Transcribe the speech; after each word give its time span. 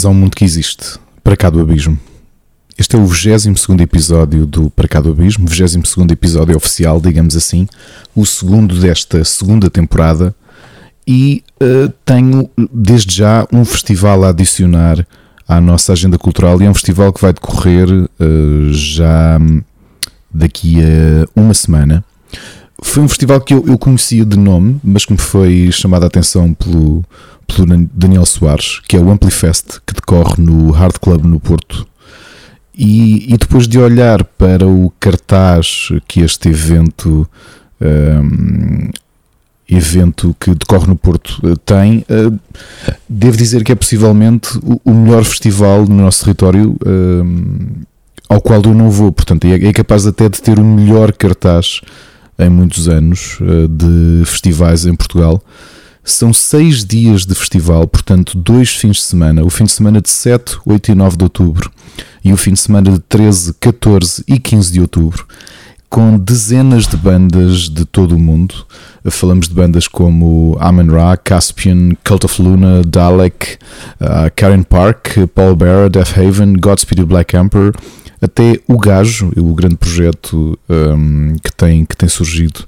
Bem-vindos 0.00 0.04
ao 0.06 0.14
mundo 0.14 0.34
que 0.34 0.44
existe, 0.44 0.98
para 1.22 1.36
cá 1.36 1.50
do 1.50 1.60
abismo. 1.60 1.98
Este 2.78 2.96
é 2.96 2.98
o 2.98 3.04
22 3.04 3.80
episódio 3.80 4.46
do 4.46 4.70
Para 4.70 4.88
cá 4.88 4.98
do 4.98 5.10
Abismo, 5.10 5.46
22 5.46 6.10
episódio 6.10 6.56
oficial, 6.56 6.98
digamos 7.00 7.36
assim, 7.36 7.68
o 8.16 8.24
segundo 8.24 8.80
desta 8.80 9.22
segunda 9.24 9.68
temporada. 9.68 10.34
E 11.06 11.44
uh, 11.62 11.92
tenho 12.02 12.48
desde 12.72 13.14
já 13.14 13.46
um 13.52 13.62
festival 13.62 14.24
a 14.24 14.30
adicionar 14.30 15.06
à 15.46 15.60
nossa 15.60 15.92
agenda 15.92 16.16
cultural, 16.16 16.62
e 16.62 16.64
é 16.64 16.70
um 16.70 16.74
festival 16.74 17.12
que 17.12 17.20
vai 17.20 17.34
decorrer 17.34 17.90
uh, 17.90 18.72
já 18.72 19.38
daqui 20.32 20.76
a 20.80 21.28
uma 21.38 21.52
semana. 21.52 22.02
Foi 22.82 23.02
um 23.02 23.08
festival 23.08 23.40
que 23.40 23.54
eu, 23.54 23.64
eu 23.66 23.78
conhecia 23.78 24.24
de 24.24 24.38
nome, 24.38 24.80
mas 24.82 25.04
que 25.04 25.12
me 25.12 25.18
foi 25.18 25.70
chamada 25.70 26.06
a 26.06 26.08
atenção 26.08 26.54
pelo, 26.54 27.04
pelo 27.46 27.66
Daniel 27.92 28.24
Soares, 28.24 28.80
que 28.88 28.96
é 28.96 29.00
o 29.00 29.10
Amplifest, 29.10 29.80
que 29.86 29.94
decorre 29.94 30.42
no 30.42 30.70
Hard 30.70 30.98
Club 30.98 31.24
no 31.24 31.38
Porto. 31.38 31.86
E, 32.76 33.32
e 33.32 33.36
depois 33.36 33.68
de 33.68 33.78
olhar 33.78 34.24
para 34.24 34.66
o 34.66 34.90
cartaz 34.98 35.90
que 36.08 36.20
este 36.20 36.48
evento, 36.48 37.28
um, 37.80 38.88
evento 39.68 40.34
que 40.40 40.54
decorre 40.54 40.86
no 40.86 40.96
Porto 40.96 41.38
uh, 41.44 41.56
tem, 41.58 42.06
uh, 42.08 42.38
devo 43.06 43.36
dizer 43.36 43.62
que 43.64 43.72
é 43.72 43.74
possivelmente 43.74 44.56
o, 44.62 44.80
o 44.82 44.94
melhor 44.94 45.24
festival 45.24 45.84
no 45.84 45.96
nosso 45.96 46.24
território 46.24 46.74
um, 46.86 47.82
ao 48.28 48.40
qual 48.40 48.62
eu 48.62 48.74
não 48.74 48.90
vou. 48.90 49.12
Portanto, 49.12 49.44
é, 49.44 49.66
é 49.66 49.72
capaz 49.72 50.06
até 50.06 50.28
de 50.28 50.40
ter 50.40 50.58
o 50.58 50.64
melhor 50.64 51.12
cartaz 51.12 51.82
em 52.40 52.48
muitos 52.48 52.88
anos 52.88 53.38
uh, 53.40 53.68
de 53.68 54.24
festivais 54.24 54.86
em 54.86 54.94
Portugal. 54.94 55.42
São 56.02 56.32
seis 56.32 56.84
dias 56.84 57.26
de 57.26 57.34
festival, 57.34 57.86
portanto, 57.86 58.36
dois 58.36 58.70
fins 58.70 58.96
de 58.96 59.02
semana. 59.02 59.44
O 59.44 59.50
fim 59.50 59.64
de 59.64 59.72
semana 59.72 60.00
de 60.00 60.08
7, 60.08 60.58
8 60.64 60.92
e 60.92 60.94
9 60.94 61.16
de 61.16 61.24
outubro 61.24 61.70
e 62.24 62.32
o 62.32 62.36
fim 62.36 62.52
de 62.52 62.60
semana 62.60 62.90
de 62.90 62.98
13, 63.00 63.54
14 63.60 64.24
e 64.26 64.38
15 64.38 64.72
de 64.72 64.80
outubro, 64.80 65.26
com 65.88 66.18
dezenas 66.18 66.86
de 66.86 66.96
bandas 66.96 67.68
de 67.68 67.84
todo 67.84 68.14
o 68.14 68.18
mundo. 68.18 68.54
Falamos 69.10 69.48
de 69.48 69.54
bandas 69.54 69.88
como 69.88 70.56
Amon 70.60 70.86
Ra, 70.92 71.16
Caspian, 71.16 71.96
Cult 72.04 72.24
of 72.24 72.40
Luna, 72.40 72.82
Dalek, 72.82 73.58
uh, 74.00 74.30
Karen 74.36 74.62
Park, 74.62 75.16
Paul 75.34 75.56
Bearer, 75.56 75.90
Death 75.90 76.16
Haven, 76.16 76.54
Godspeed 76.54 77.04
Black 77.04 77.36
Emperor, 77.36 77.74
até 78.20 78.60
o 78.68 78.78
Gajo, 78.78 79.32
o 79.36 79.54
grande 79.54 79.76
projeto 79.76 80.58
um, 80.68 81.36
que, 81.42 81.52
tem, 81.52 81.84
que 81.84 81.96
tem 81.96 82.08
surgido. 82.08 82.60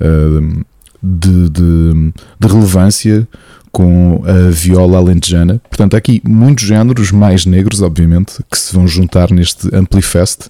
Um, 0.00 0.62
de, 1.02 1.50
de, 1.50 2.12
de 2.40 2.48
relevância 2.48 3.28
com 3.70 4.22
a 4.24 4.50
viola 4.50 4.98
alentejana. 4.98 5.60
Portanto, 5.68 5.94
há 5.94 5.98
aqui 5.98 6.20
muitos 6.24 6.64
géneros 6.64 7.12
mais 7.12 7.44
negros, 7.44 7.82
obviamente, 7.82 8.42
que 8.50 8.58
se 8.58 8.74
vão 8.74 8.88
juntar 8.88 9.30
neste 9.30 9.68
Amplifest. 9.74 10.48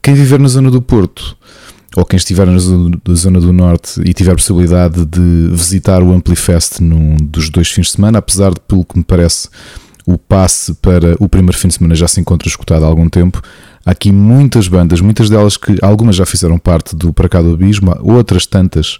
Quem 0.00 0.14
viver 0.14 0.38
na 0.38 0.48
zona 0.48 0.70
do 0.70 0.80
Porto 0.80 1.36
ou 1.96 2.04
quem 2.04 2.16
estiver 2.16 2.46
na 2.46 2.58
zona 2.58 3.40
do 3.40 3.52
Norte 3.52 4.00
e 4.04 4.14
tiver 4.14 4.32
a 4.32 4.36
possibilidade 4.36 5.04
de 5.04 5.48
visitar 5.50 6.02
o 6.02 6.12
Amplifest 6.12 6.80
num 6.80 7.16
dos 7.16 7.50
dois 7.50 7.68
fins 7.68 7.86
de 7.86 7.92
semana, 7.94 8.18
apesar 8.18 8.50
de, 8.54 8.60
pelo 8.60 8.84
que 8.84 8.96
me 8.96 9.02
parece, 9.02 9.48
o 10.06 10.16
passe 10.16 10.72
para 10.74 11.16
o 11.18 11.28
primeiro 11.28 11.58
fim 11.58 11.68
de 11.68 11.74
semana 11.74 11.94
já 11.96 12.06
se 12.06 12.20
encontra 12.20 12.48
escutado 12.48 12.84
há 12.84 12.88
algum 12.88 13.08
tempo. 13.08 13.42
Há 13.84 13.92
aqui 13.92 14.12
muitas 14.12 14.68
bandas, 14.68 15.00
muitas 15.00 15.30
delas 15.30 15.56
que 15.56 15.76
algumas 15.82 16.16
já 16.16 16.26
fizeram 16.26 16.58
parte 16.58 16.94
do 16.94 17.12
Para 17.12 17.28
Cá 17.28 17.40
do 17.40 17.54
Abismo, 17.54 17.96
outras 18.00 18.46
tantas 18.46 18.98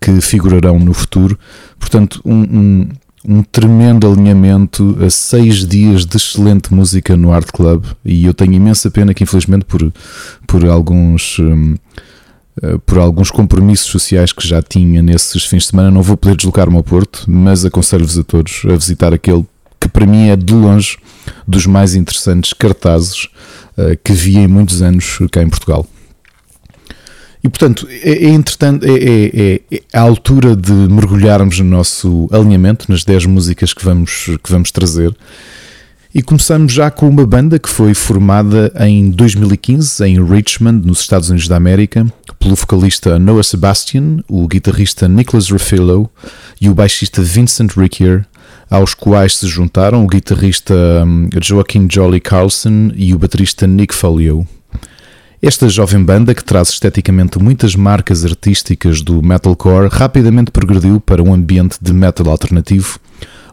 que 0.00 0.20
figurarão 0.20 0.78
no 0.78 0.94
futuro. 0.94 1.38
Portanto, 1.78 2.20
um, 2.24 2.42
um, 2.42 2.88
um, 3.28 3.42
tremendo 3.42 4.10
alinhamento 4.10 4.96
a 5.04 5.10
seis 5.10 5.66
dias 5.66 6.04
de 6.04 6.16
excelente 6.16 6.72
música 6.72 7.16
no 7.16 7.32
Art 7.32 7.50
Club. 7.52 7.84
E 8.04 8.24
eu 8.24 8.34
tenho 8.34 8.52
imensa 8.52 8.90
pena 8.90 9.14
que, 9.14 9.24
infelizmente, 9.24 9.64
por, 9.64 9.92
por 10.46 10.64
alguns. 10.66 11.38
Um, 11.38 11.76
eh, 12.62 12.78
por 12.84 12.98
alguns 12.98 13.30
compromissos 13.30 13.86
sociais 13.86 14.30
que 14.30 14.46
já 14.46 14.60
tinha 14.60 15.00
nesses 15.00 15.44
fins 15.46 15.62
de 15.62 15.68
semana, 15.70 15.90
não 15.90 16.02
vou 16.02 16.18
poder 16.18 16.36
deslocar-me 16.36 16.76
ao 16.76 16.82
Porto, 16.82 17.24
mas 17.26 17.64
aconselho-vos 17.64 18.18
a 18.18 18.22
todos 18.22 18.62
a 18.66 18.76
visitar 18.76 19.14
aquele 19.14 19.46
que 19.80 19.88
para 19.88 20.04
mim 20.04 20.28
é 20.28 20.36
de 20.36 20.52
longe 20.52 20.98
dos 21.48 21.66
mais 21.66 21.94
interessantes 21.94 22.52
cartazes 22.52 23.28
que 24.04 24.12
vi 24.12 24.38
em 24.38 24.46
muitos 24.46 24.82
anos 24.82 25.18
cá 25.30 25.42
em 25.42 25.48
Portugal. 25.48 25.86
E 27.44 27.48
portanto, 27.48 27.88
é, 27.90 28.24
é, 28.24 28.28
entretanto, 28.28 28.86
é, 28.86 28.92
é, 28.94 29.60
é, 29.70 29.82
a 29.92 30.00
altura 30.00 30.54
de 30.54 30.72
mergulharmos 30.72 31.58
no 31.58 31.68
nosso 31.68 32.28
alinhamento, 32.30 32.86
nas 32.88 33.04
10 33.04 33.26
músicas 33.26 33.74
que 33.74 33.84
vamos, 33.84 34.26
que 34.42 34.50
vamos 34.50 34.70
trazer. 34.70 35.14
E 36.14 36.22
começamos 36.22 36.72
já 36.72 36.90
com 36.90 37.08
uma 37.08 37.26
banda 37.26 37.58
que 37.58 37.68
foi 37.68 37.94
formada 37.94 38.70
em 38.80 39.10
2015 39.10 40.04
em 40.04 40.22
Richmond, 40.22 40.86
nos 40.86 41.00
Estados 41.00 41.30
Unidos 41.30 41.48
da 41.48 41.56
América, 41.56 42.06
pelo 42.38 42.54
vocalista 42.54 43.18
Noah 43.18 43.42
Sebastian, 43.42 44.18
o 44.28 44.46
guitarrista 44.46 45.08
Nicholas 45.08 45.48
Raffillo 45.48 46.08
e 46.60 46.68
o 46.68 46.74
baixista 46.74 47.22
Vincent 47.22 47.72
Rickier, 47.76 48.26
aos 48.72 48.94
quais 48.94 49.36
se 49.36 49.46
juntaram 49.46 50.02
o 50.02 50.06
guitarrista 50.06 50.74
hum, 51.04 51.28
Joaquim 51.42 51.86
Jolly 51.90 52.18
Carlson 52.18 52.90
e 52.94 53.12
o 53.12 53.18
baterista 53.18 53.66
Nick 53.66 53.94
Folio. 53.94 54.46
Esta 55.42 55.68
jovem 55.68 56.02
banda, 56.02 56.34
que 56.34 56.42
traz 56.42 56.70
esteticamente 56.70 57.38
muitas 57.38 57.76
marcas 57.76 58.24
artísticas 58.24 59.02
do 59.02 59.22
metalcore, 59.22 59.90
rapidamente 59.92 60.50
progrediu 60.50 60.98
para 61.00 61.22
um 61.22 61.34
ambiente 61.34 61.76
de 61.82 61.92
metal 61.92 62.30
alternativo, 62.30 62.98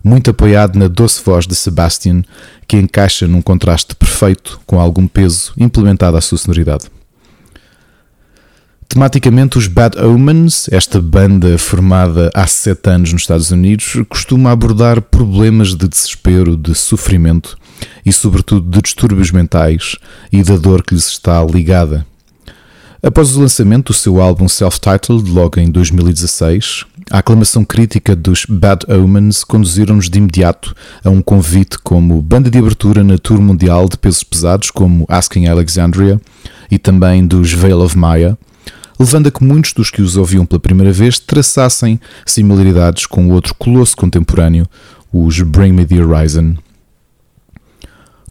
muito 0.01 0.31
apoiado 0.31 0.79
na 0.79 0.87
doce 0.87 1.21
voz 1.25 1.45
de 1.45 1.53
Sebastian, 1.53 2.23
que 2.65 2.77
encaixa 2.77 3.27
num 3.27 3.41
contraste 3.41 3.95
perfeito 3.95 4.61
com 4.65 4.79
algum 4.79 5.05
peso 5.05 5.51
implementado 5.57 6.15
à 6.15 6.21
sua 6.21 6.37
sonoridade. 6.37 6.89
Tematicamente, 8.91 9.55
os 9.55 9.67
Bad 9.67 9.99
Omens, 9.99 10.67
esta 10.71 10.99
banda 10.99 11.59
formada 11.59 12.31
há 12.33 12.47
sete 12.47 12.89
anos 12.89 13.13
nos 13.13 13.21
Estados 13.21 13.51
Unidos, 13.51 13.97
costuma 14.09 14.49
abordar 14.49 14.99
problemas 14.99 15.75
de 15.75 15.87
desespero, 15.87 16.57
de 16.57 16.73
sofrimento 16.73 17.55
e, 18.03 18.11
sobretudo, 18.11 18.67
de 18.67 18.81
distúrbios 18.81 19.29
mentais 19.29 19.95
e 20.33 20.41
da 20.41 20.57
dor 20.57 20.81
que 20.81 20.95
lhes 20.95 21.07
está 21.07 21.39
ligada. 21.45 22.03
Após 23.01 23.35
o 23.35 23.41
lançamento 23.41 23.93
do 23.93 23.93
seu 23.93 24.19
álbum 24.19 24.49
self-titled, 24.49 25.29
logo 25.29 25.59
em 25.59 25.69
2016, 25.69 26.83
a 27.11 27.19
aclamação 27.19 27.63
crítica 27.63 28.15
dos 28.15 28.43
Bad 28.49 28.91
Omens 28.91 29.43
conduziram-nos 29.43 30.09
de 30.09 30.17
imediato 30.17 30.75
a 31.05 31.11
um 31.11 31.21
convite 31.21 31.77
como 31.77 32.19
banda 32.23 32.49
de 32.49 32.57
abertura 32.57 33.03
na 33.03 33.19
tour 33.19 33.39
mundial 33.39 33.87
de 33.87 33.99
pesos 33.99 34.23
pesados 34.23 34.71
como 34.71 35.05
Asking 35.07 35.45
Alexandria 35.45 36.19
e 36.71 36.79
também 36.79 37.25
dos 37.25 37.53
Veil 37.53 37.81
of 37.81 37.95
Maya, 37.95 38.35
levando 38.99 39.27
a 39.27 39.31
que 39.31 39.43
muitos 39.43 39.73
dos 39.73 39.89
que 39.89 40.01
os 40.01 40.17
ouviam 40.17 40.45
pela 40.45 40.59
primeira 40.59 40.91
vez 40.91 41.17
traçassem 41.17 41.99
similaridades 42.25 43.05
com 43.05 43.29
outro 43.29 43.55
colosso 43.55 43.95
contemporâneo, 43.95 44.67
os 45.11 45.41
Bring 45.41 45.71
Me 45.71 45.85
the 45.85 46.03
Horizon. 46.03 46.55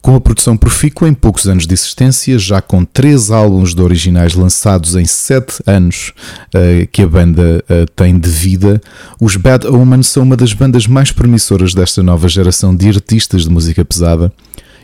Com 0.01 0.15
a 0.15 0.21
produção 0.21 0.55
profícua 0.55 1.09
em 1.09 1.13
poucos 1.13 1.45
anos 1.47 1.67
de 1.67 1.73
existência, 1.73 2.39
já 2.39 2.61
com 2.61 2.85
três 2.85 3.31
álbuns 3.31 3.75
de 3.75 3.81
originais 3.81 4.33
lançados 4.33 4.95
em 4.95 5.05
sete 5.05 5.61
anos 5.65 6.13
uh, 6.55 6.87
que 6.89 7.01
a 7.01 7.07
banda 7.07 7.63
uh, 7.69 7.85
tem 7.95 8.17
de 8.17 8.29
vida, 8.29 8.81
os 9.19 9.35
Bad 9.35 9.67
Omens 9.67 10.07
são 10.07 10.23
uma 10.23 10.37
das 10.37 10.53
bandas 10.53 10.87
mais 10.87 11.11
promissoras 11.11 11.73
desta 11.73 12.01
nova 12.01 12.29
geração 12.29 12.73
de 12.73 12.87
artistas 12.87 13.43
de 13.43 13.49
música 13.49 13.83
pesada. 13.83 14.31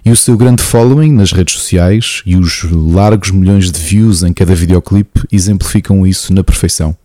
E 0.05 0.11
o 0.11 0.15
seu 0.15 0.37
grande 0.37 0.61
following 0.61 1.11
nas 1.11 1.31
redes 1.31 1.55
sociais 1.55 2.21
e 2.25 2.35
os 2.35 2.63
largos 2.71 3.31
milhões 3.31 3.71
de 3.71 3.79
views 3.79 4.21
em 4.21 4.31
cada 4.31 4.53
videoclipe 4.53 5.23
exemplificam 5.31 6.05
isso 6.05 6.31
na 6.31 6.43
perfeição 6.43 6.95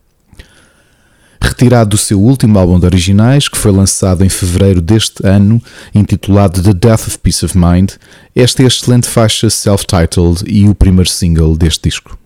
retirado 1.43 1.91
do 1.91 1.99
seu 1.99 2.21
último 2.21 2.59
álbum 2.59 2.79
de 2.79 2.87
originais, 2.87 3.49
que 3.49 3.57
foi 3.57 3.73
lançado 3.73 4.25
em 4.25 4.29
fevereiro 4.29 4.81
deste 4.81 5.27
ano, 5.27 5.61
intitulado 5.95 6.63
The 6.63 6.75
Death 6.75 7.09
of 7.09 7.19
Peace 7.19 7.45
of 7.45 7.57
Mind. 7.57 7.93
Esta 8.37 8.63
é 8.63 8.65
a 8.65 8.69
excelente 8.69 9.09
faixa 9.09 9.49
self-titled 9.49 10.45
e 10.47 10.69
o 10.69 10.75
primeiro 10.75 11.09
single 11.09 11.57
deste 11.57 11.89
disco. 11.89 12.19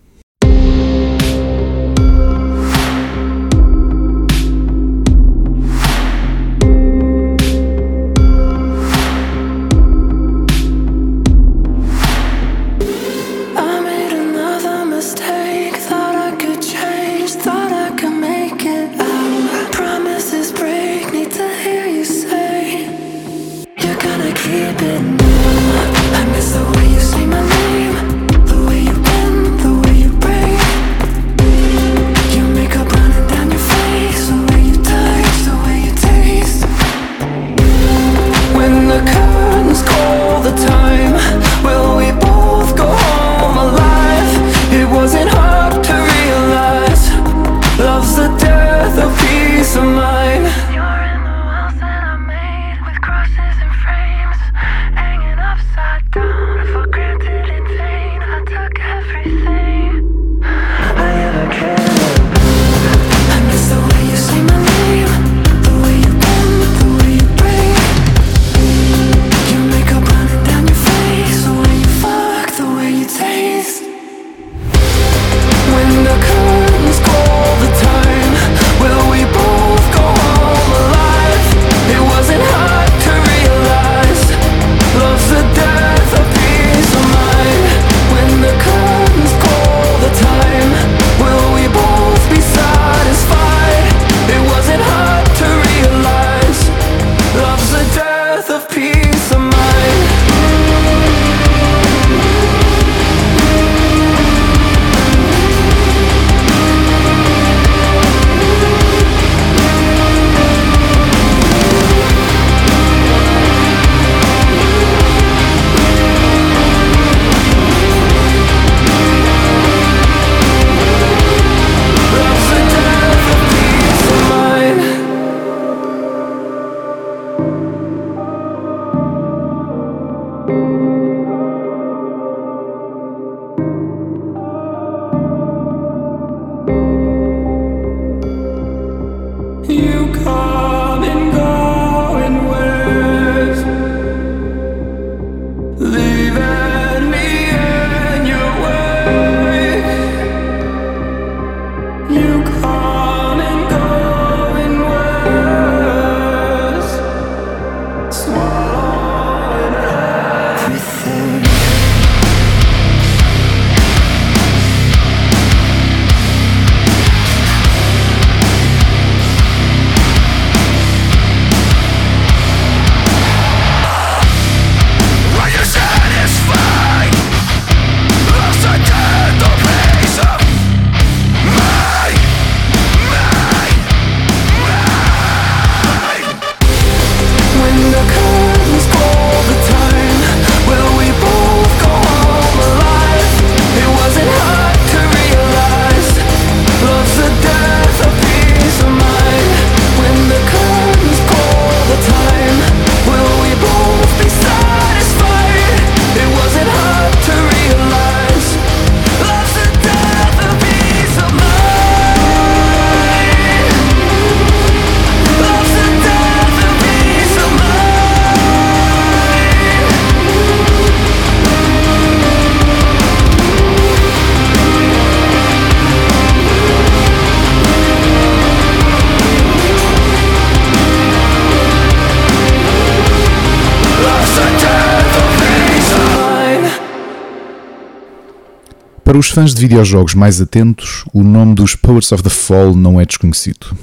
Os 239.25 239.31
fãs 239.31 239.55
de 239.55 239.61
videojogos 239.63 240.15
mais 240.15 240.39
atentos, 240.39 241.03
o 241.11 241.23
nome 241.23 241.55
dos 241.55 241.75
Poets 241.75 242.13
of 242.13 242.23
the 242.23 242.29
Fall 242.29 242.77
não 242.77 243.01
é 243.01 243.07
desconhecido. 243.07 243.75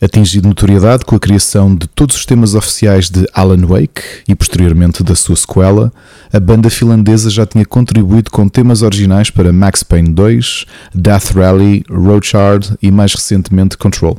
Atingido 0.00 0.48
notoriedade 0.48 1.04
com 1.04 1.14
a 1.14 1.20
criação 1.20 1.76
de 1.76 1.86
todos 1.86 2.16
os 2.16 2.24
temas 2.24 2.54
oficiais 2.54 3.10
de 3.10 3.28
Alan 3.34 3.66
Wake 3.66 4.00
e 4.26 4.34
posteriormente 4.34 5.02
da 5.02 5.14
sua 5.14 5.36
sequela, 5.36 5.92
a 6.32 6.40
banda 6.40 6.70
finlandesa 6.70 7.28
já 7.28 7.44
tinha 7.44 7.66
contribuído 7.66 8.30
com 8.30 8.48
temas 8.48 8.80
originais 8.80 9.28
para 9.28 9.52
Max 9.52 9.82
Payne 9.82 10.14
2, 10.14 10.64
Death 10.94 11.32
Rally, 11.34 11.84
Roadshard 11.90 12.74
e 12.80 12.90
mais 12.90 13.12
recentemente 13.12 13.76
Control. 13.76 14.18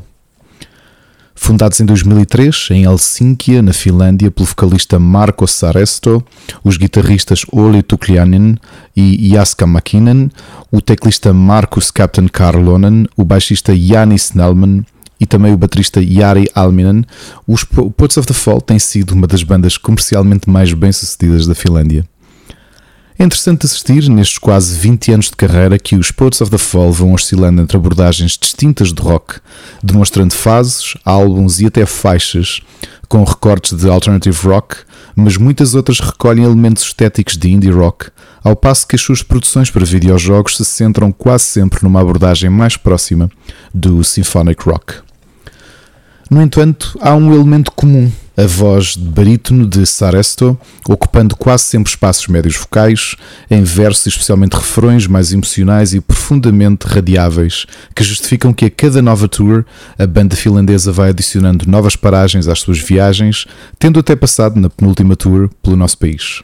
Fundados 1.37 1.79
em 1.81 1.85
2003 1.85 2.69
em 2.71 2.83
Helsínquia, 2.85 3.61
na 3.61 3.73
Finlândia, 3.73 4.31
pelo 4.31 4.47
vocalista 4.47 4.97
Marco 4.97 5.45
Saresto, 5.45 6.23
os 6.63 6.77
guitarristas 6.77 7.45
Olli 7.51 7.83
Tuklianen 7.83 8.57
e 8.95 9.29
Jaska 9.29 9.67
Makinen, 9.67 10.31
o 10.71 10.81
teclista 10.81 11.33
Markus 11.33 11.91
Captain 11.91 12.27
Karlonen, 12.27 13.05
o 13.17 13.25
baixista 13.25 13.75
Jani 13.75 14.15
Snellman 14.15 14.85
e 15.19 15.25
também 15.25 15.53
o 15.53 15.57
baterista 15.57 16.01
Yari 16.01 16.49
Alminen, 16.55 17.03
os 17.47 17.63
Poets 17.63 18.17
of 18.17 18.27
the 18.27 18.33
Fall 18.33 18.61
têm 18.61 18.79
sido 18.79 19.11
uma 19.11 19.27
das 19.27 19.43
bandas 19.43 19.77
comercialmente 19.77 20.49
mais 20.49 20.73
bem-sucedidas 20.73 21.45
da 21.45 21.53
Finlândia. 21.53 22.05
É 23.17 23.23
interessante 23.23 23.65
assistir, 23.65 24.09
nestes 24.09 24.37
quase 24.37 24.77
20 24.77 25.13
anos 25.13 25.25
de 25.27 25.37
carreira, 25.37 25.79
que 25.79 25.95
os 25.95 26.11
Poets 26.11 26.41
of 26.41 26.51
the 26.51 26.57
Fall 26.57 26.91
vão 26.91 27.13
oscilando 27.13 27.61
entre 27.61 27.77
abordagens 27.77 28.37
distintas 28.37 28.91
de 28.91 29.01
rock, 29.01 29.39
demonstrando 29.81 30.33
fases, 30.33 30.95
álbuns 31.05 31.61
e 31.61 31.65
até 31.65 31.85
faixas 31.85 32.59
com 33.07 33.23
recortes 33.23 33.71
de 33.77 33.89
alternative 33.89 34.37
rock, 34.45 34.75
mas 35.15 35.37
muitas 35.37 35.75
outras 35.75 36.01
recolhem 36.01 36.43
elementos 36.43 36.83
estéticos 36.83 37.37
de 37.37 37.49
indie 37.49 37.71
rock, 37.71 38.07
ao 38.43 38.53
passo 38.53 38.85
que 38.85 38.97
as 38.97 39.01
suas 39.01 39.23
produções 39.23 39.71
para 39.71 39.85
videojogos 39.85 40.57
se 40.57 40.65
centram 40.65 41.09
quase 41.09 41.45
sempre 41.45 41.79
numa 41.83 42.01
abordagem 42.01 42.49
mais 42.49 42.75
próxima 42.75 43.31
do 43.73 44.03
symphonic 44.03 44.61
rock. 44.67 44.95
No 46.29 46.41
entanto, 46.41 46.97
há 46.99 47.15
um 47.15 47.33
elemento 47.33 47.71
comum, 47.71 48.11
a 48.37 48.45
voz 48.45 48.95
de 48.95 49.03
barítono 49.03 49.65
de 49.65 49.85
Saresto, 49.85 50.57
ocupando 50.87 51.35
quase 51.35 51.63
sempre 51.63 51.89
espaços 51.89 52.27
médios 52.27 52.55
vocais, 52.55 53.15
em 53.49 53.63
versos 53.63 54.07
especialmente 54.07 54.53
refrões 54.53 55.07
mais 55.07 55.31
emocionais 55.31 55.93
e 55.93 56.01
profundamente 56.01 56.85
radiáveis, 56.87 57.65
que 57.95 58.03
justificam 58.03 58.53
que 58.53 58.65
a 58.65 58.69
cada 58.69 59.01
nova 59.01 59.27
tour 59.27 59.65
a 59.97 60.05
banda 60.05 60.35
finlandesa 60.35 60.91
vai 60.91 61.09
adicionando 61.09 61.69
novas 61.69 61.95
paragens 61.95 62.47
às 62.47 62.59
suas 62.59 62.79
viagens, 62.79 63.45
tendo 63.79 63.99
até 63.99 64.15
passado 64.15 64.59
na 64.59 64.69
penúltima 64.69 65.15
tour 65.15 65.49
pelo 65.61 65.75
nosso 65.75 65.97
país 65.97 66.43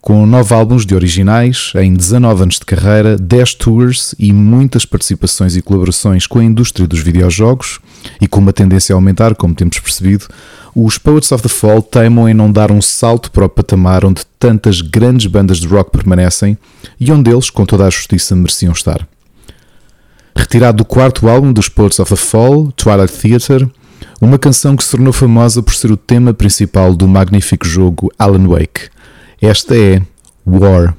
com 0.00 0.24
nove 0.26 0.54
álbuns 0.54 0.86
de 0.86 0.94
originais, 0.94 1.72
em 1.74 1.92
19 1.92 2.42
anos 2.42 2.54
de 2.58 2.64
carreira, 2.64 3.16
10 3.16 3.54
tours 3.54 4.14
e 4.18 4.32
muitas 4.32 4.84
participações 4.84 5.56
e 5.56 5.62
colaborações 5.62 6.26
com 6.26 6.38
a 6.38 6.44
indústria 6.44 6.86
dos 6.86 7.00
videojogos, 7.00 7.80
e 8.20 8.28
com 8.28 8.40
uma 8.40 8.52
tendência 8.52 8.94
a 8.94 8.96
aumentar, 8.96 9.34
como 9.34 9.54
temos 9.54 9.78
percebido, 9.78 10.26
os 10.74 10.96
Poets 10.96 11.32
of 11.32 11.42
the 11.42 11.48
Fall 11.48 11.82
teimam 11.82 12.28
em 12.28 12.34
não 12.34 12.50
dar 12.50 12.70
um 12.70 12.80
salto 12.80 13.30
para 13.30 13.44
o 13.44 13.48
patamar 13.48 14.04
onde 14.04 14.22
tantas 14.38 14.80
grandes 14.80 15.26
bandas 15.26 15.58
de 15.58 15.66
rock 15.66 15.90
permanecem 15.90 16.56
e 17.00 17.10
onde 17.10 17.30
eles, 17.30 17.50
com 17.50 17.66
toda 17.66 17.84
a 17.84 17.90
justiça, 17.90 18.36
mereciam 18.36 18.72
estar. 18.72 19.06
Retirado 20.36 20.78
do 20.78 20.84
quarto 20.84 21.28
álbum 21.28 21.52
dos 21.52 21.68
Poets 21.68 21.98
of 21.98 22.10
the 22.10 22.16
Fall, 22.16 22.70
Twilight 22.72 23.12
Theatre, 23.12 23.68
uma 24.20 24.38
canção 24.38 24.76
que 24.76 24.84
se 24.84 24.92
tornou 24.92 25.12
famosa 25.12 25.62
por 25.62 25.74
ser 25.74 25.90
o 25.90 25.96
tema 25.96 26.32
principal 26.32 26.94
do 26.94 27.08
magnífico 27.08 27.66
jogo 27.66 28.12
Alan 28.16 28.46
Wake 28.46 28.88
esta 29.40 29.76
é 29.76 30.02
War. 30.46 30.94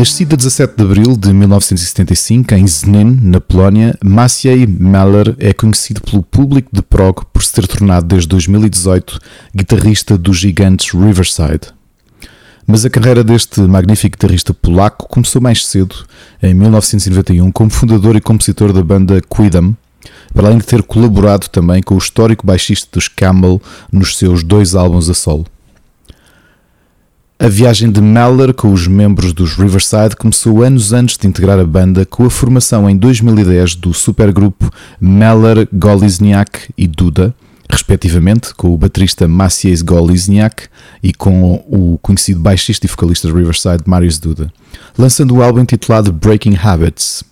Nascido 0.00 0.32
a 0.32 0.36
17 0.36 0.76
de 0.78 0.82
abril 0.82 1.14
de 1.14 1.30
1975 1.30 2.54
em 2.54 2.66
Znin, 2.66 3.18
na 3.20 3.38
Polónia, 3.38 3.94
Maciej 4.02 4.66
Meller 4.66 5.36
é 5.38 5.52
conhecido 5.52 6.00
pelo 6.00 6.22
público 6.22 6.70
de 6.72 6.80
prog 6.80 7.26
por 7.30 7.44
se 7.44 7.52
ter 7.52 7.66
tornado 7.66 8.06
desde 8.06 8.26
2018 8.28 9.20
guitarrista 9.54 10.16
dos 10.16 10.38
gigantes 10.38 10.94
Riverside. 10.94 11.68
Mas 12.66 12.86
a 12.86 12.88
carreira 12.88 13.22
deste 13.22 13.60
magnífico 13.60 14.16
guitarrista 14.16 14.54
polaco 14.54 15.06
começou 15.06 15.42
mais 15.42 15.66
cedo, 15.66 15.94
em 16.42 16.54
1991, 16.54 17.52
como 17.52 17.68
fundador 17.68 18.16
e 18.16 18.22
compositor 18.22 18.72
da 18.72 18.82
banda 18.82 19.20
Quidam, 19.20 19.76
para 20.32 20.46
além 20.46 20.60
de 20.60 20.64
ter 20.64 20.82
colaborado 20.82 21.46
também 21.48 21.82
com 21.82 21.94
o 21.94 21.98
histórico 21.98 22.46
baixista 22.46 22.88
dos 22.90 23.06
Camel 23.06 23.60
nos 23.92 24.16
seus 24.16 24.42
dois 24.42 24.74
álbuns 24.74 25.10
a 25.10 25.14
solo. 25.14 25.44
A 27.42 27.48
viagem 27.48 27.90
de 27.90 28.02
Meller 28.02 28.52
com 28.52 28.70
os 28.70 28.86
membros 28.86 29.32
dos 29.32 29.54
Riverside 29.54 30.14
começou 30.14 30.62
anos 30.62 30.92
antes 30.92 31.16
de 31.16 31.26
integrar 31.26 31.58
a 31.58 31.64
banda 31.64 32.04
com 32.04 32.26
a 32.26 32.30
formação 32.30 32.88
em 32.88 32.94
2010 32.94 33.76
do 33.76 33.94
supergrupo 33.94 34.70
Meller, 35.00 35.66
Golizniak 35.72 36.68
e 36.76 36.86
Duda, 36.86 37.34
respectivamente 37.66 38.54
com 38.54 38.74
o 38.74 38.76
baterista 38.76 39.26
Maciej 39.26 39.82
Golizniak 39.82 40.64
e 41.02 41.14
com 41.14 41.54
o 41.66 41.98
conhecido 42.02 42.40
baixista 42.40 42.84
e 42.84 42.90
vocalista 42.90 43.26
de 43.26 43.32
Riverside 43.32 43.84
Marius 43.86 44.18
Duda, 44.18 44.52
lançando 44.98 45.34
o 45.36 45.42
álbum 45.42 45.60
intitulado 45.60 46.12
Breaking 46.12 46.58
Habits. 46.62 47.24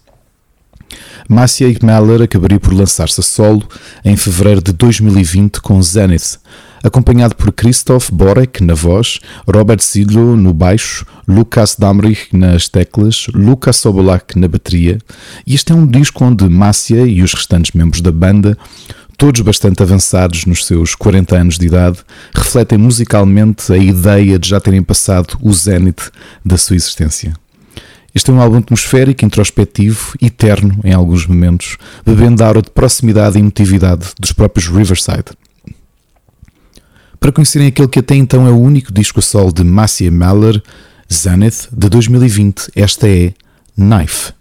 Maciej 1.29 1.81
Meller 1.83 2.23
acabaria 2.23 2.59
por 2.59 2.73
lançar-se 2.73 3.21
a 3.21 3.23
solo 3.23 3.63
em 4.03 4.17
fevereiro 4.17 4.63
de 4.63 4.73
2020 4.73 5.61
com 5.61 5.83
Zenith, 5.83 6.39
acompanhado 6.83 7.35
por 7.35 7.53
Christoph 7.53 8.11
Borek 8.11 8.63
na 8.63 8.75
voz, 8.75 9.19
Robert 9.47 9.81
Sidlow 9.81 10.37
no 10.37 10.53
baixo, 10.53 11.05
Lukas 11.27 11.77
Damrich 11.79 12.29
nas 12.33 12.69
teclas, 12.69 13.27
Lukas 13.35 13.77
Sobolak 13.77 14.39
na 14.39 14.49
bateria. 14.49 14.99
E 15.47 15.55
este 15.55 15.73
é 15.73 15.75
um 15.75 15.87
disco 15.87 16.25
onde 16.25 16.49
Maciej 16.49 17.09
e 17.09 17.23
os 17.23 17.35
restantes 17.35 17.73
membros 17.73 18.01
da 18.01 18.13
banda, 18.13 18.57
todos 19.17 19.41
bastante 19.41 19.83
avançados 19.83 20.47
nos 20.47 20.65
seus 20.65 20.95
40 20.95 21.37
anos 21.37 21.59
de 21.59 21.67
idade, 21.67 21.99
refletem 22.35 22.79
musicalmente 22.79 23.73
a 23.73 23.77
ideia 23.77 24.39
de 24.39 24.49
já 24.49 24.61
terem 24.61 24.83
passado 24.83 25.37
o 25.43 25.53
zénite 25.53 26.11
da 26.45 26.57
sua 26.57 26.77
existência. 26.77 27.35
Este 28.15 28.31
é 28.31 28.35
um 28.35 28.41
álbum 28.41 28.57
atmosférico, 28.57 29.25
introspectivo, 29.25 30.15
eterno 30.21 30.81
em 30.83 30.93
alguns 30.93 31.27
momentos, 31.27 31.77
bebendo 32.07 32.37
da 32.37 32.47
aura 32.47 32.63
de 32.63 32.71
proximidade 32.71 33.37
e 33.37 33.41
emotividade 33.41 34.09
dos 34.19 34.33
próprios 34.33 34.69
Riverside. 34.69 35.27
Para 37.21 37.33
conhecerem 37.33 37.69
aquele 37.69 37.89
que 37.89 37.99
até 37.99 38.15
então 38.15 38.47
é 38.47 38.51
o 38.51 38.59
único 38.59 38.93
disco 38.93 39.19
a 39.19 39.23
solo 39.23 39.53
de 39.53 39.65
Massia 39.65 40.11
Meller, 40.11 40.63
Zenith, 41.13 41.69
de 41.73 41.89
2020, 41.89 42.71
esta 42.75 43.09
é 43.09 43.33
Knife. 43.77 44.38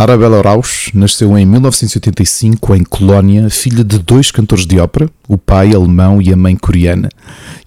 Arabella 0.00 0.40
Rausch 0.40 0.94
nasceu 0.94 1.36
em 1.36 1.44
1985 1.44 2.74
em 2.74 2.82
Colónia, 2.82 3.50
filha 3.50 3.84
de 3.84 3.98
dois 3.98 4.30
cantores 4.30 4.64
de 4.64 4.80
ópera, 4.80 5.10
o 5.28 5.36
pai 5.36 5.74
alemão 5.74 6.22
e 6.22 6.32
a 6.32 6.36
mãe 6.38 6.56
coreana. 6.56 7.10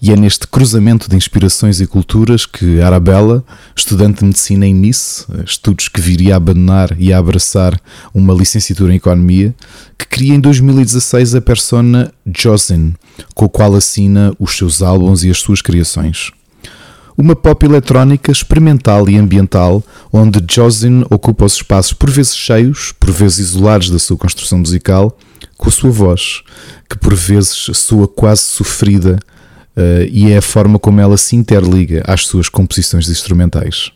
E 0.02 0.10
é 0.10 0.16
neste 0.16 0.44
cruzamento 0.48 1.08
de 1.08 1.14
inspirações 1.14 1.80
e 1.80 1.86
culturas 1.86 2.44
que 2.44 2.80
Arabella, 2.80 3.44
estudante 3.76 4.18
de 4.18 4.24
medicina 4.24 4.66
em 4.66 4.74
Nice, 4.74 5.26
estudos 5.46 5.86
que 5.86 6.00
viria 6.00 6.34
a 6.34 6.38
abandonar 6.38 6.96
e 6.98 7.12
a 7.12 7.18
abraçar 7.18 7.80
uma 8.12 8.34
licenciatura 8.34 8.92
em 8.92 8.96
economia, 8.96 9.54
que 9.96 10.08
cria 10.08 10.34
em 10.34 10.40
2016 10.40 11.36
a 11.36 11.40
persona 11.40 12.12
Josin, 12.36 12.94
com 13.32 13.44
a 13.44 13.48
qual 13.48 13.76
assina 13.76 14.34
os 14.40 14.56
seus 14.56 14.82
álbuns 14.82 15.22
e 15.22 15.30
as 15.30 15.38
suas 15.38 15.62
criações 15.62 16.32
uma 17.16 17.36
pop 17.36 17.64
eletrónica 17.64 18.32
experimental 18.32 19.08
e 19.08 19.16
ambiental, 19.16 19.82
onde 20.12 20.44
Josin 20.48 21.04
ocupa 21.10 21.44
os 21.44 21.54
espaços 21.54 21.92
por 21.92 22.10
vezes 22.10 22.36
cheios, 22.36 22.92
por 22.92 23.10
vezes 23.10 23.50
isolados 23.50 23.90
da 23.90 23.98
sua 23.98 24.16
construção 24.16 24.58
musical, 24.58 25.16
com 25.56 25.68
a 25.68 25.72
sua 25.72 25.90
voz, 25.90 26.42
que 26.88 26.98
por 26.98 27.14
vezes 27.14 27.70
soa 27.74 28.08
quase 28.08 28.42
sofrida, 28.42 29.18
uh, 29.76 30.04
e 30.10 30.30
é 30.30 30.38
a 30.38 30.42
forma 30.42 30.78
como 30.78 31.00
ela 31.00 31.16
se 31.16 31.36
interliga 31.36 32.02
às 32.06 32.26
suas 32.26 32.48
composições 32.48 33.08
instrumentais. 33.08 33.90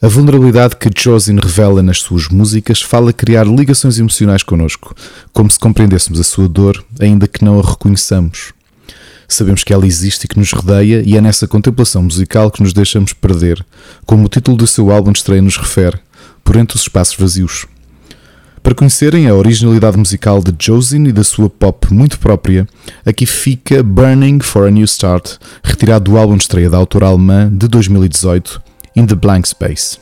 A 0.00 0.08
vulnerabilidade 0.08 0.76
que 0.76 0.90
Josin 0.92 1.38
revela 1.40 1.80
nas 1.80 2.00
suas 2.00 2.26
músicas 2.26 2.82
fala 2.82 3.12
criar 3.12 3.46
ligações 3.46 4.00
emocionais 4.00 4.42
connosco, 4.42 4.94
como 5.32 5.48
se 5.48 5.60
compreendêssemos 5.60 6.18
a 6.18 6.24
sua 6.24 6.48
dor, 6.48 6.84
ainda 6.98 7.28
que 7.28 7.44
não 7.44 7.60
a 7.60 7.62
reconheçamos. 7.62 8.52
Sabemos 9.32 9.64
que 9.64 9.72
ela 9.72 9.86
existe 9.86 10.24
e 10.24 10.28
que 10.28 10.38
nos 10.38 10.52
rodeia, 10.52 11.02
e 11.04 11.16
é 11.16 11.20
nessa 11.20 11.48
contemplação 11.48 12.02
musical 12.02 12.50
que 12.50 12.62
nos 12.62 12.72
deixamos 12.72 13.12
perder, 13.14 13.64
como 14.04 14.26
o 14.26 14.28
título 14.28 14.56
do 14.56 14.66
seu 14.66 14.90
álbum 14.90 15.10
de 15.10 15.18
estreia 15.18 15.40
nos 15.40 15.56
refere, 15.56 15.98
por 16.44 16.56
entre 16.56 16.76
os 16.76 16.82
espaços 16.82 17.16
vazios. 17.16 17.66
Para 18.62 18.74
conhecerem 18.74 19.28
a 19.28 19.34
originalidade 19.34 19.96
musical 19.96 20.40
de 20.42 20.54
Josin 20.58 21.04
e 21.04 21.12
da 21.12 21.24
sua 21.24 21.48
pop 21.48 21.92
muito 21.92 22.18
própria, 22.18 22.68
aqui 23.06 23.24
fica 23.24 23.82
Burning 23.82 24.40
for 24.40 24.68
a 24.68 24.70
New 24.70 24.84
Start, 24.84 25.36
retirado 25.64 26.10
do 26.10 26.18
álbum 26.18 26.36
de 26.36 26.42
estreia 26.42 26.68
da 26.68 26.76
autora 26.76 27.06
alemã 27.06 27.50
de 27.50 27.66
2018, 27.66 28.62
In 28.94 29.06
the 29.06 29.14
Blank 29.14 29.48
Space. 29.48 29.98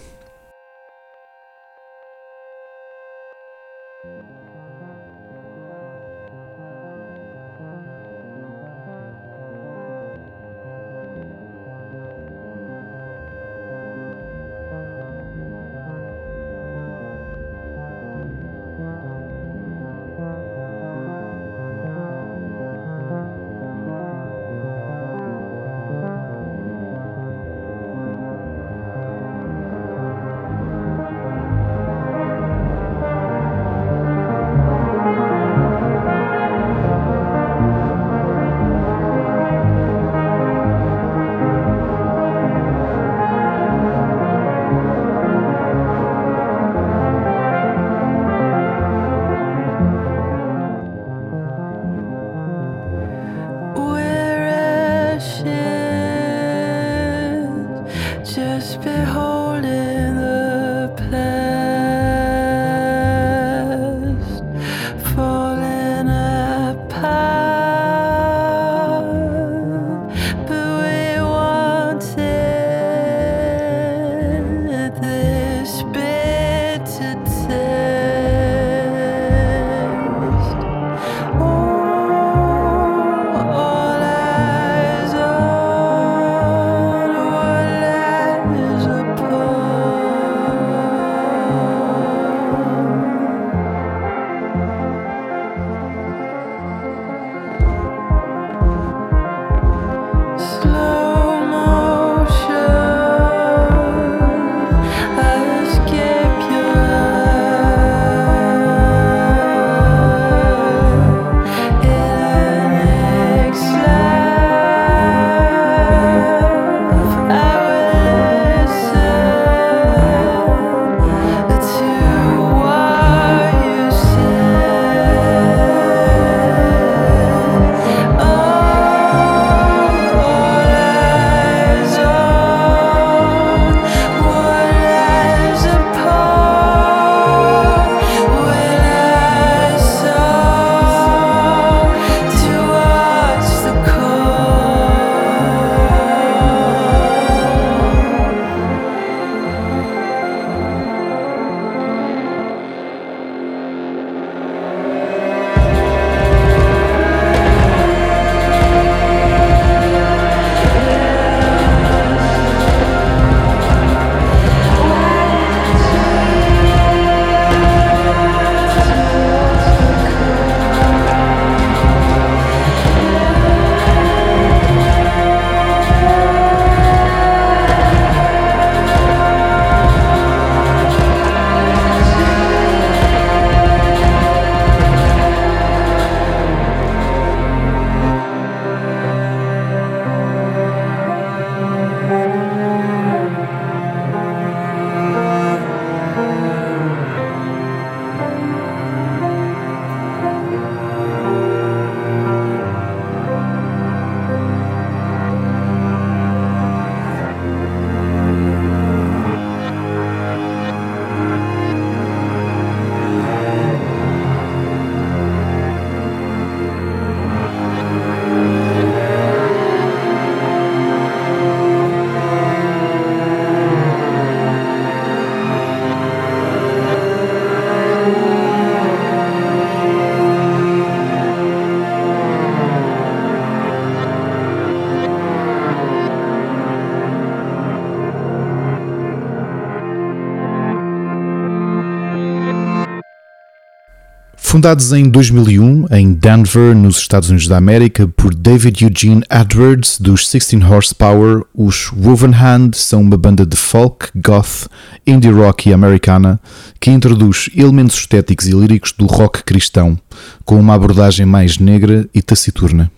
Fundados 244.60 244.92
em 244.92 245.08
2001 245.08 245.86
em 245.90 246.12
Denver, 246.12 246.76
nos 246.76 246.98
Estados 246.98 247.30
Unidos 247.30 247.48
da 247.48 247.56
América, 247.56 248.06
por 248.06 248.34
David 248.34 248.84
Eugene 248.84 249.22
Edwards 249.30 249.98
dos 249.98 250.30
16 250.30 250.62
Horsepower, 250.62 251.44
os 251.54 251.90
Woven 251.90 252.34
Hand 252.34 252.72
são 252.74 253.00
uma 253.00 253.16
banda 253.16 253.46
de 253.46 253.56
folk, 253.56 254.08
goth, 254.14 254.68
indie 255.06 255.30
rock 255.30 255.70
e 255.70 255.72
americana 255.72 256.38
que 256.78 256.90
introduz 256.90 257.48
elementos 257.56 257.96
estéticos 257.96 258.48
e 258.48 258.52
líricos 258.52 258.92
do 258.92 259.06
rock 259.06 259.42
cristão, 259.44 259.98
com 260.44 260.60
uma 260.60 260.74
abordagem 260.74 261.24
mais 261.24 261.56
negra 261.56 262.06
e 262.12 262.20
taciturna. 262.20 262.90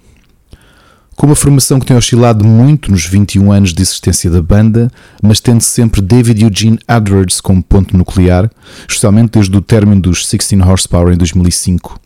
Com 1.17 1.27
uma 1.27 1.37
formação 1.37 1.79
que 1.79 1.87
tem 1.87 1.97
oscilado 1.97 2.45
muito 2.45 2.91
nos 2.91 3.05
21 3.05 3.53
anos 3.53 3.73
de 3.73 3.83
existência 3.83 4.31
da 4.31 4.43
banda, 4.43 4.91
mas 5.23 5.41
tendo 5.41 5.61
sempre 5.61 6.01
David 6.01 6.43
Eugene 6.43 6.79
Edwards 6.89 7.41
como 7.41 7.63
ponto 7.63 7.97
nuclear, 7.97 8.51
especialmente 8.89 9.33
desde 9.33 9.57
o 9.57 9.61
término 9.61 10.01
dos 10.01 10.25
16 10.25 10.61
Horsepower 10.63 11.15
em 11.15 11.17
2005. 11.17 12.01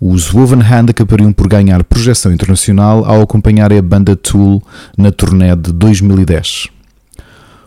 Os 0.00 0.32
Woven 0.32 0.60
Hand 0.60 0.90
acabariam 0.90 1.32
por 1.32 1.48
ganhar 1.48 1.82
projeção 1.84 2.32
internacional 2.32 3.04
ao 3.04 3.22
acompanharem 3.22 3.78
a 3.78 3.82
banda 3.82 4.14
Tool 4.14 4.62
na 4.96 5.10
turnê 5.10 5.54
de 5.56 5.72
2010 5.72 6.73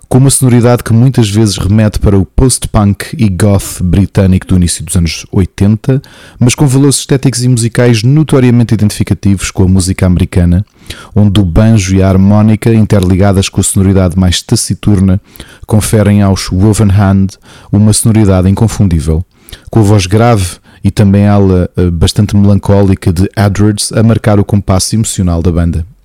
com 0.09 0.19
uma 0.19 0.29
sonoridade 0.29 0.83
que 0.83 0.93
muitas 0.93 1.29
vezes 1.29 1.57
remete 1.57 1.99
para 1.99 2.17
o 2.17 2.25
post-punk 2.25 3.15
e 3.17 3.27
goth 3.29 3.81
britânico 3.81 4.47
do 4.47 4.55
início 4.55 4.83
dos 4.83 4.95
anos 4.95 5.25
80, 5.31 6.01
mas 6.39 6.55
com 6.55 6.65
valores 6.65 6.99
estéticos 6.99 7.43
e 7.43 7.47
musicais 7.47 8.03
notoriamente 8.03 8.73
identificativos 8.73 9.51
com 9.51 9.63
a 9.63 9.67
música 9.67 10.05
americana, 10.05 10.65
onde 11.13 11.39
o 11.41 11.45
banjo 11.45 11.95
e 11.95 12.01
a 12.01 12.07
harmónica, 12.07 12.73
interligadas 12.73 13.49
com 13.49 13.59
a 13.59 13.63
sonoridade 13.63 14.17
mais 14.17 14.41
taciturna, 14.41 15.19
conferem 15.65 16.21
aos 16.21 16.49
Woven 16.51 16.91
Hand 16.91 17.27
uma 17.71 17.91
sonoridade 17.91 18.49
inconfundível, 18.49 19.25
com 19.69 19.79
a 19.79 19.83
voz 19.83 20.05
grave 20.05 20.57
e 20.83 20.89
também 20.89 21.23
ela 21.23 21.69
eh, 21.75 21.89
bastante 21.89 22.35
melancólica 22.35 23.11
de 23.11 23.29
Edwards 23.35 23.91
a 23.91 24.01
marcar 24.03 24.39
o 24.39 24.45
compasso 24.45 24.95
emocional 24.95 25.41
da 25.41 25.51
banda. 25.51 25.96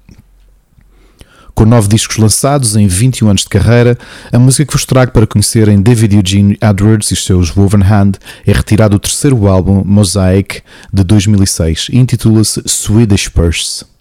Com 1.62 1.66
nove 1.68 1.86
discos 1.86 2.16
lançados 2.16 2.74
em 2.74 2.88
21 2.88 3.28
anos 3.28 3.42
de 3.42 3.48
carreira, 3.48 3.96
a 4.32 4.36
música 4.36 4.66
que 4.66 4.72
vos 4.72 4.84
trago 4.84 5.12
para 5.12 5.28
conhecerem 5.28 5.80
David 5.80 6.16
Eugene 6.16 6.58
Edwards 6.60 7.12
e 7.12 7.14
seus 7.14 7.56
Woven 7.56 7.84
Hand 7.84 8.14
é 8.44 8.50
retirado 8.50 8.96
do 8.96 8.98
terceiro 8.98 9.46
álbum 9.46 9.84
Mosaic 9.84 10.60
de 10.92 11.04
2006 11.04 11.86
e 11.92 11.98
intitula-se 11.98 12.64
Swedish 12.66 13.28
Purse. 13.28 13.91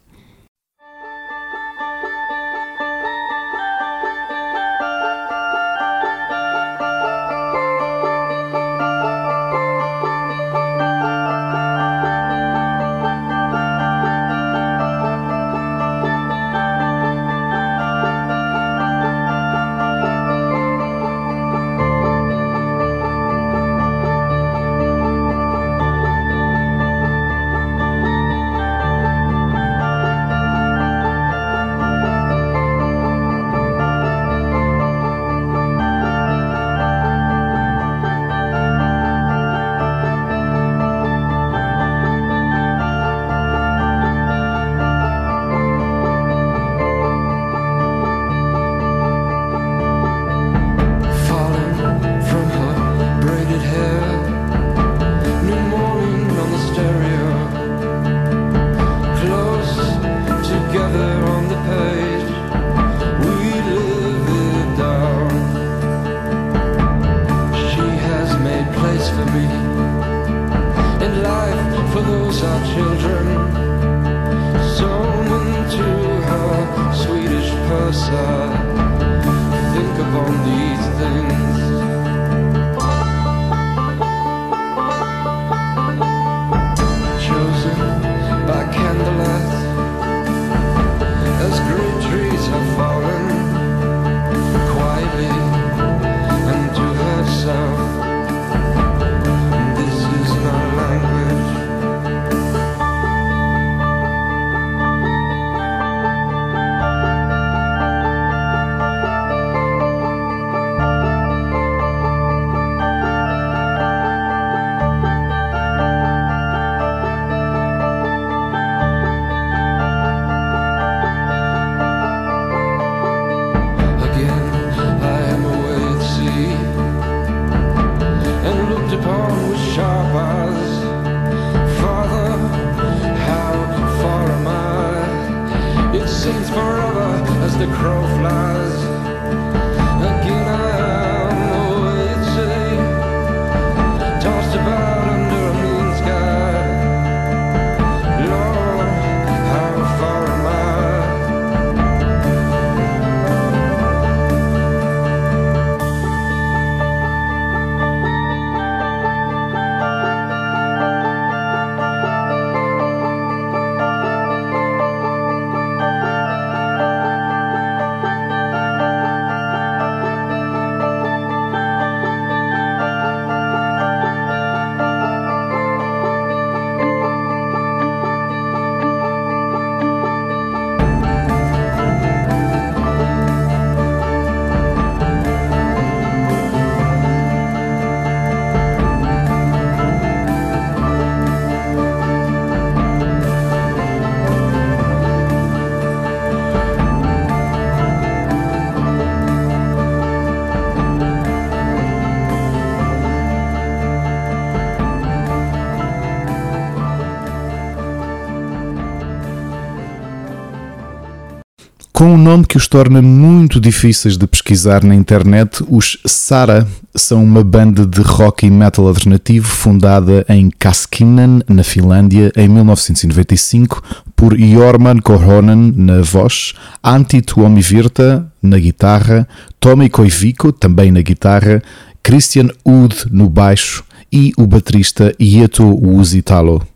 Com 212.02 212.16
um 212.16 212.18
nome 212.18 212.48
que 212.48 212.58
os 212.58 212.68
torna 212.68 213.00
muito 213.00 213.60
difíceis 213.60 214.18
de 214.18 214.26
pesquisar 214.26 214.84
na 214.84 214.96
internet, 214.96 215.64
os 215.70 216.00
Sara 216.04 216.68
são 216.96 217.24
uma 217.24 217.44
banda 217.44 217.86
de 217.86 218.02
rock 218.02 218.48
e 218.48 218.50
metal 218.50 218.88
alternativo 218.88 219.48
fundada 219.48 220.26
em 220.28 220.50
Kaskinen, 220.50 221.44
na 221.48 221.64
Finlândia, 221.64 222.32
em 222.36 222.48
1995, 222.48 223.84
por 224.16 224.36
Jorman 224.36 224.98
Korhonen 224.98 225.76
na 225.78 226.02
voz, 226.02 226.54
Antti 226.84 227.22
Tuomivirta 227.22 228.26
na 228.42 228.58
guitarra, 228.58 229.28
Tommy 229.60 229.88
Koivico 229.88 230.52
também 230.52 230.92
na 230.92 231.04
guitarra, 231.04 231.62
Christian 232.02 232.48
Ud 232.66 232.96
no 233.12 233.30
baixo 233.30 233.84
e 234.12 234.34
o 234.40 234.48
baterista 234.48 235.14
Ieto 235.20 235.66
Uusitalo. 235.66 236.71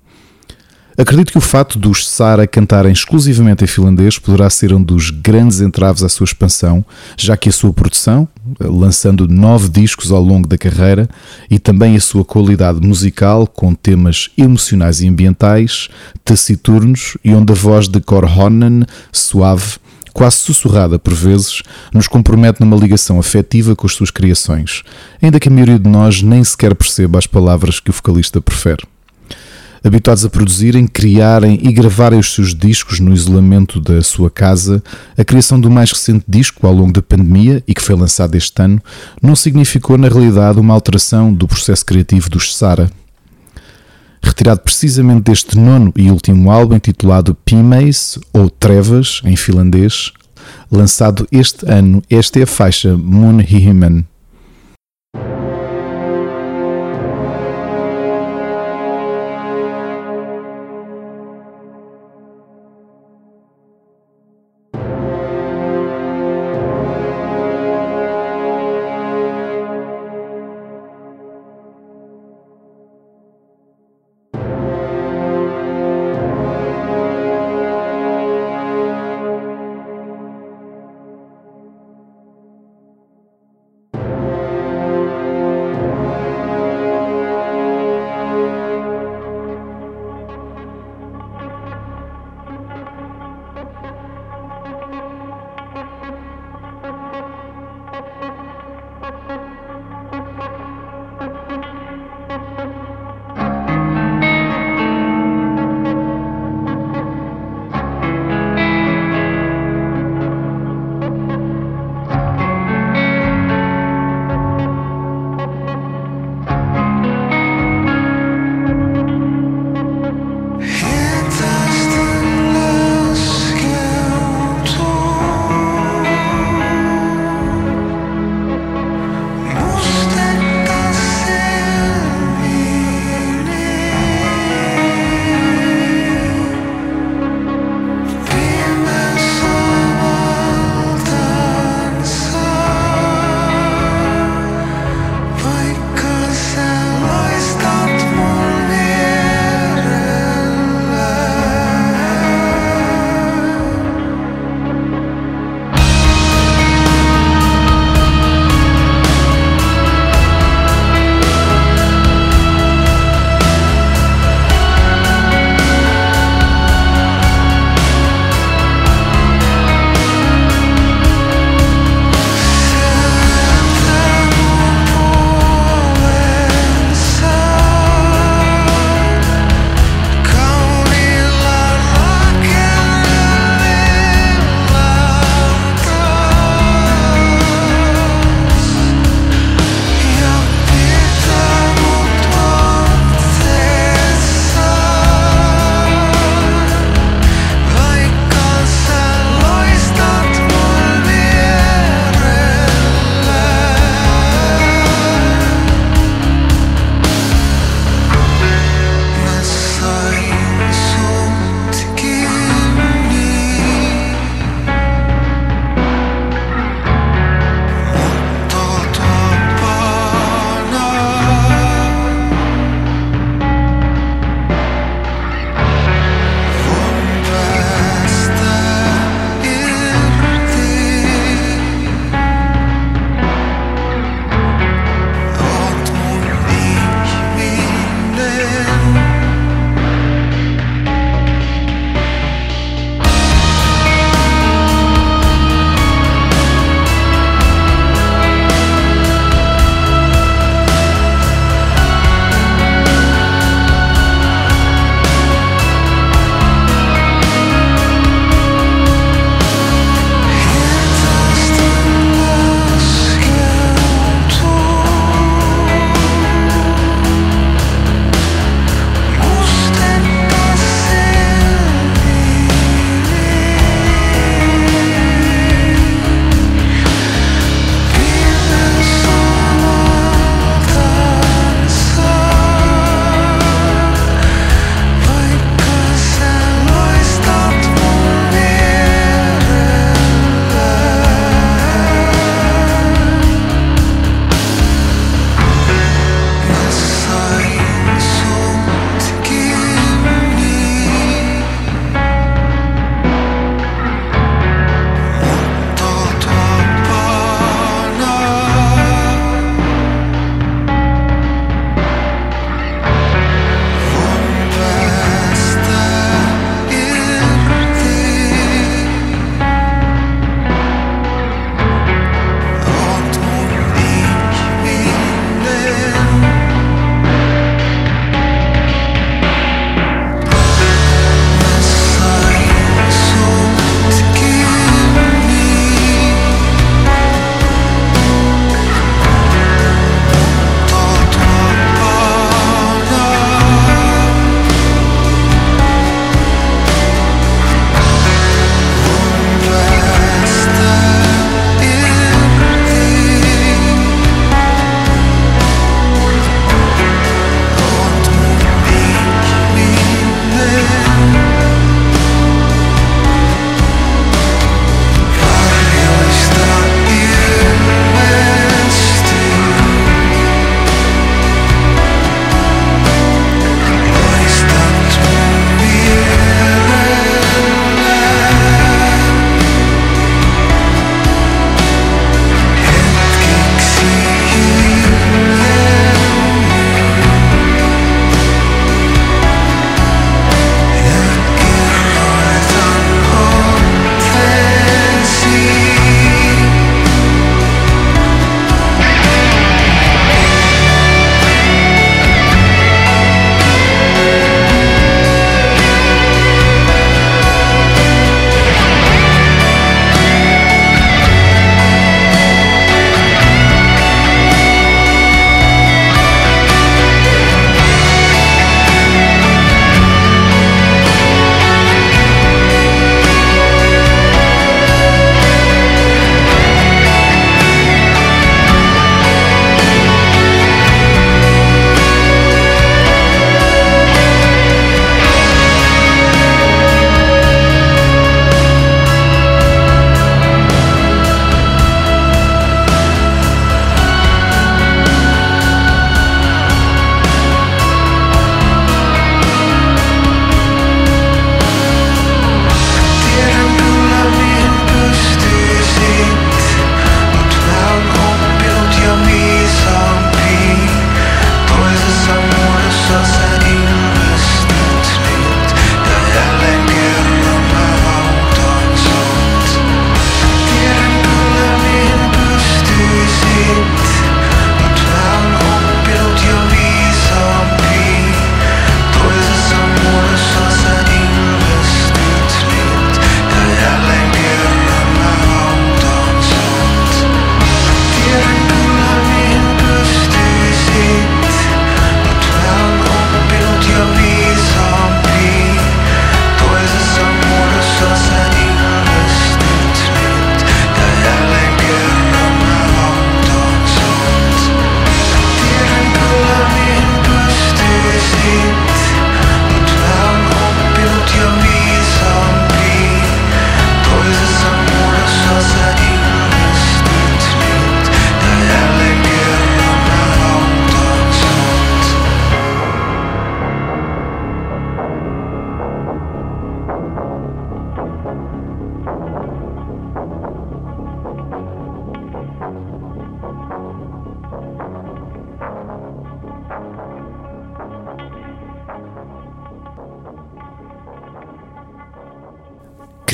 Acredito 0.97 1.34
que 1.34 1.38
o 1.38 1.41
fato 1.41 1.77
dos 1.77 2.08
Sara 2.08 2.47
cantarem 2.47 2.93
exclusivamente 2.93 3.65
em 3.65 3.67
finlandês 3.67 4.17
poderá 4.17 4.49
ser 4.49 4.73
um 4.73 4.81
dos 4.81 5.10
grandes 5.10 5.60
entraves 5.60 6.03
à 6.03 6.08
sua 6.08 6.23
expansão, 6.23 6.86
já 7.17 7.36
que 7.36 7.49
a 7.49 7.51
sua 7.51 7.73
produção, 7.73 8.25
lançando 8.62 9.27
nove 9.27 9.67
discos 9.67 10.10
ao 10.10 10.23
longo 10.23 10.47
da 10.47 10.58
carreira, 10.58 11.10
e 11.51 11.60
também 11.60 11.97
a 11.97 11.99
sua 11.99 12.23
qualidade 12.23 12.79
musical, 12.79 13.45
com 13.45 13.75
temas 13.75 14.29
emocionais 14.38 15.01
e 15.01 15.08
ambientais, 15.10 15.89
taciturnos 16.23 17.17
e 17.25 17.34
onde 17.34 17.51
a 17.51 17.55
voz 17.55 17.89
de 17.89 17.99
Korhonen, 17.99 18.86
suave, 19.12 19.75
quase 20.13 20.38
sussurrada 20.38 20.97
por 20.97 21.13
vezes, 21.13 21.62
nos 21.93 22.08
compromete 22.08 22.62
numa 22.62 22.77
ligação 22.77 23.19
afetiva 23.19 23.75
com 23.75 23.86
as 23.86 23.93
suas 23.93 24.12
criações, 24.12 24.81
ainda 25.21 25.41
que 25.41 25.49
a 25.49 25.51
maioria 25.51 25.77
de 25.77 25.89
nós 25.89 26.21
nem 26.21 26.41
sequer 26.41 26.73
perceba 26.73 27.19
as 27.19 27.27
palavras 27.27 27.81
que 27.81 27.89
o 27.89 27.93
vocalista 27.93 28.39
prefere 28.39 28.84
habituados 29.86 30.26
a 30.26 30.30
produzirem, 30.30 30.88
criarem 30.88 31.60
e 31.62 31.71
gravarem 31.71 32.17
os 32.17 32.34
seus 32.34 32.56
discos 32.56 33.00
no 33.00 33.13
isolamento 33.13 33.80
da 33.80 34.02
sua 34.02 34.32
casa, 34.32 34.84
a 35.15 35.24
criação 35.24 35.60
do 35.60 35.69
mais 35.69 35.91
recente 35.91 36.26
disco 36.28 36.65
ao 36.65 36.74
longo 36.74 36.91
da 36.91 37.04
pandemia 37.04 37.63
e 37.67 37.74
que 37.74 37.84
foi 37.84 37.95
lançado 37.95 38.34
este 38.34 38.60
ano 38.60 38.82
não 39.21 39.36
significou 39.36 39.95
na 39.95 40.08
realidade 40.08 40.60
uma 40.60 40.74
alteração 40.74 41.32
do 41.32 41.48
processo 41.48 41.86
criativo 41.86 42.32
dos 42.32 42.56
Sara. 42.56 42.89
Retirado 44.24 44.62
precisamente 44.62 45.26
deste 45.26 45.56
nono 45.56 45.93
e 45.95 46.10
último 46.10 46.50
álbum 46.50 46.76
intitulado 46.76 47.36
Pimace 47.45 48.19
ou 48.34 48.50
Trevas 48.50 49.21
em 49.24 49.36
finlandês, 49.36 50.12
lançado 50.71 51.28
este 51.32 51.63
ano, 51.71 52.02
esta 52.10 52.39
é 52.39 52.43
a 52.43 52.48
faixa 52.48 52.98
Moon 52.98 53.39
Hihiman. 53.39 54.04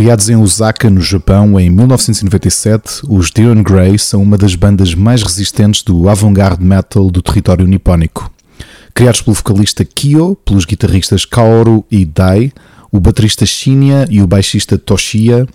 Criados 0.01 0.29
em 0.29 0.35
Osaka, 0.35 0.89
no 0.89 0.99
Japão, 0.99 1.59
em 1.59 1.69
1997, 1.69 3.03
os 3.07 3.29
Diran 3.29 3.61
Grey 3.61 3.99
são 3.99 4.23
uma 4.23 4.35
das 4.35 4.55
bandas 4.55 4.95
mais 4.95 5.21
resistentes 5.21 5.83
do 5.83 6.09
avant-garde 6.09 6.65
metal 6.65 7.11
do 7.11 7.21
território 7.21 7.67
nipónico. 7.67 8.31
Criados 8.95 9.21
pelo 9.21 9.35
vocalista 9.35 9.85
Kyo, 9.85 10.35
pelos 10.43 10.65
guitarristas 10.65 11.23
Kaoru 11.23 11.85
e 11.91 12.03
Dai, 12.03 12.51
o 12.91 12.99
baterista 12.99 13.45
Shinya 13.45 14.07
e 14.09 14.23
o 14.23 14.27
baixista 14.27 14.75
Toshiya, 14.75 15.45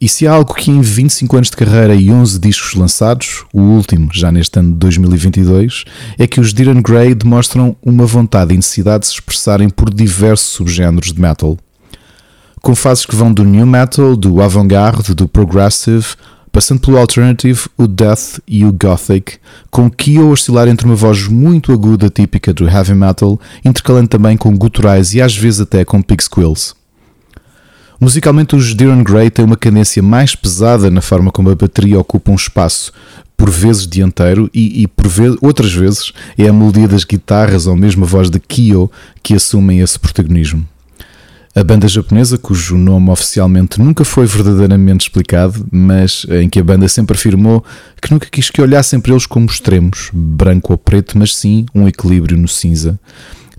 e 0.00 0.08
se 0.08 0.26
há 0.26 0.32
algo 0.32 0.54
que 0.54 0.70
em 0.70 0.80
25 0.80 1.36
anos 1.36 1.50
de 1.50 1.56
carreira 1.58 1.94
e 1.94 2.10
11 2.10 2.38
discos 2.38 2.72
lançados, 2.72 3.44
o 3.52 3.60
último 3.60 4.08
já 4.14 4.32
neste 4.32 4.58
ano 4.58 4.72
de 4.72 4.78
2022, 4.78 5.84
é 6.18 6.26
que 6.26 6.40
os 6.40 6.54
Diran 6.54 6.80
Grey 6.80 7.14
demonstram 7.14 7.76
uma 7.82 8.06
vontade 8.06 8.54
e 8.54 8.56
necessidade 8.56 9.00
de 9.00 9.08
se 9.08 9.12
expressarem 9.12 9.68
por 9.68 9.92
diversos 9.92 10.48
subgéneros 10.54 11.12
de 11.12 11.20
metal. 11.20 11.58
Com 12.64 12.74
fases 12.74 13.04
que 13.04 13.14
vão 13.14 13.30
do 13.30 13.44
new 13.44 13.66
metal, 13.66 14.16
do 14.16 14.40
avant-garde, 14.40 15.14
do 15.14 15.28
progressive, 15.28 16.06
passando 16.50 16.80
pelo 16.80 16.96
alternative, 16.96 17.68
o 17.76 17.86
death 17.86 18.40
e 18.48 18.64
o 18.64 18.72
gothic, 18.72 19.36
com 19.70 19.90
Kyo 19.90 20.30
oscilar 20.30 20.66
entre 20.66 20.86
uma 20.86 20.94
voz 20.94 21.28
muito 21.28 21.72
aguda 21.72 22.08
típica 22.08 22.54
do 22.54 22.66
heavy 22.66 22.94
metal, 22.94 23.38
intercalando 23.62 24.08
também 24.08 24.34
com 24.34 24.56
guturais 24.56 25.12
e 25.12 25.20
às 25.20 25.36
vezes 25.36 25.60
até 25.60 25.84
com 25.84 26.00
pig. 26.00 26.24
Musicalmente, 28.00 28.56
os 28.56 28.74
Diran 28.74 29.04
Grey 29.04 29.28
têm 29.28 29.44
uma 29.44 29.58
cadência 29.58 30.02
mais 30.02 30.34
pesada 30.34 30.90
na 30.90 31.02
forma 31.02 31.30
como 31.30 31.50
a 31.50 31.54
bateria 31.54 32.00
ocupa 32.00 32.32
um 32.32 32.34
espaço, 32.34 32.94
por 33.36 33.50
vezes 33.50 33.86
dianteiro, 33.86 34.48
e, 34.54 34.84
e 34.84 34.86
por 34.86 35.06
vezes, 35.06 35.36
outras 35.42 35.70
vezes 35.74 36.14
é 36.38 36.48
a 36.48 36.52
melodia 36.52 36.88
das 36.88 37.04
guitarras 37.04 37.66
ou 37.66 37.76
mesmo 37.76 38.06
a 38.06 38.08
voz 38.08 38.30
de 38.30 38.40
Kyo 38.40 38.90
que 39.22 39.34
assumem 39.34 39.80
esse 39.80 39.98
protagonismo. 39.98 40.66
A 41.56 41.62
banda 41.62 41.86
japonesa, 41.86 42.36
cujo 42.36 42.76
nome 42.76 43.10
oficialmente 43.10 43.80
nunca 43.80 44.04
foi 44.04 44.26
verdadeiramente 44.26 45.02
explicado, 45.02 45.64
mas 45.70 46.26
em 46.28 46.48
que 46.48 46.58
a 46.58 46.64
banda 46.64 46.88
sempre 46.88 47.16
afirmou 47.16 47.64
que 48.02 48.10
nunca 48.10 48.26
quis 48.28 48.50
que 48.50 48.60
olhassem 48.60 48.98
para 48.98 49.12
eles 49.12 49.24
como 49.24 49.46
extremos, 49.46 50.10
branco 50.12 50.72
ou 50.72 50.78
preto, 50.78 51.16
mas 51.16 51.32
sim 51.36 51.64
um 51.72 51.86
equilíbrio 51.86 52.36
no 52.36 52.48
cinza 52.48 52.98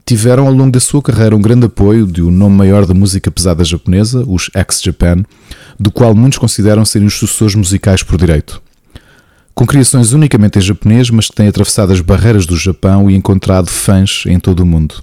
tiveram 0.05 0.45
ao 0.45 0.53
longo 0.53 0.71
da 0.71 0.79
sua 0.79 1.01
carreira 1.01 1.35
um 1.35 1.41
grande 1.41 1.67
apoio 1.67 2.05
de 2.05 2.21
um 2.21 2.29
nome 2.29 2.57
maior 2.57 2.85
da 2.85 2.93
música 2.93 3.31
pesada 3.31 3.63
japonesa, 3.63 4.25
os 4.27 4.51
X-Japan, 4.53 5.23
do 5.79 5.89
qual 5.89 6.13
muitos 6.13 6.37
consideram 6.37 6.83
serem 6.83 7.07
os 7.07 7.15
sucessores 7.15 7.55
musicais 7.55 8.03
por 8.03 8.17
direito. 8.17 8.61
Com 9.55 9.65
criações 9.65 10.11
unicamente 10.11 10.59
em 10.59 10.61
japonês, 10.61 11.09
mas 11.09 11.27
que 11.27 11.35
têm 11.35 11.47
atravessado 11.47 11.93
as 11.93 12.01
barreiras 12.01 12.45
do 12.45 12.57
Japão 12.57 13.09
e 13.09 13.15
encontrado 13.15 13.67
fãs 13.67 14.25
em 14.27 14.37
todo 14.37 14.59
o 14.59 14.65
mundo 14.65 15.01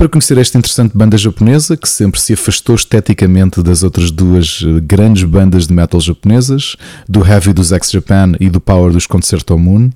para 0.00 0.08
conhecer 0.08 0.38
esta 0.38 0.56
interessante 0.56 0.96
banda 0.96 1.18
japonesa 1.18 1.76
que 1.76 1.86
sempre 1.86 2.18
se 2.18 2.32
afastou 2.32 2.74
esteticamente 2.74 3.62
das 3.62 3.82
outras 3.82 4.10
duas 4.10 4.64
eh, 4.66 4.80
grandes 4.80 5.24
bandas 5.24 5.66
de 5.66 5.74
metal 5.74 6.00
japonesas, 6.00 6.74
do 7.06 7.22
heavy 7.22 7.52
dos 7.52 7.70
X-Japan 7.70 8.32
e 8.40 8.48
do 8.48 8.62
power 8.62 8.94
dos 8.94 9.06
Concerto 9.06 9.58
Moon. 9.58 9.90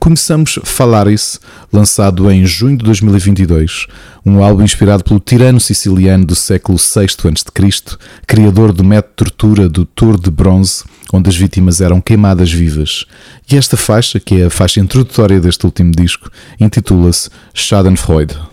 Conheçamos 0.00 0.58
Falaris, 0.64 1.38
lançado 1.70 2.30
em 2.30 2.46
junho 2.46 2.78
de 2.78 2.84
2022, 2.86 3.88
um 4.24 4.42
álbum 4.42 4.62
inspirado 4.62 5.04
pelo 5.04 5.20
tirano 5.20 5.60
siciliano 5.60 6.24
do 6.24 6.34
século 6.34 6.78
VI 6.78 7.04
a.C., 7.04 7.98
criador 8.26 8.72
do 8.72 8.82
método 8.82 9.10
de 9.10 9.16
tortura 9.16 9.68
do 9.68 9.84
Tour 9.84 10.18
de 10.18 10.30
Bronze, 10.30 10.82
onde 11.12 11.28
as 11.28 11.36
vítimas 11.36 11.82
eram 11.82 12.00
queimadas 12.00 12.50
vivas. 12.50 13.04
E 13.50 13.58
esta 13.58 13.76
faixa, 13.76 14.18
que 14.18 14.40
é 14.40 14.46
a 14.46 14.50
faixa 14.50 14.80
introdutória 14.80 15.38
deste 15.38 15.66
último 15.66 15.92
disco, 15.92 16.30
intitula-se 16.58 17.28
Schadenfreude. 17.52 18.51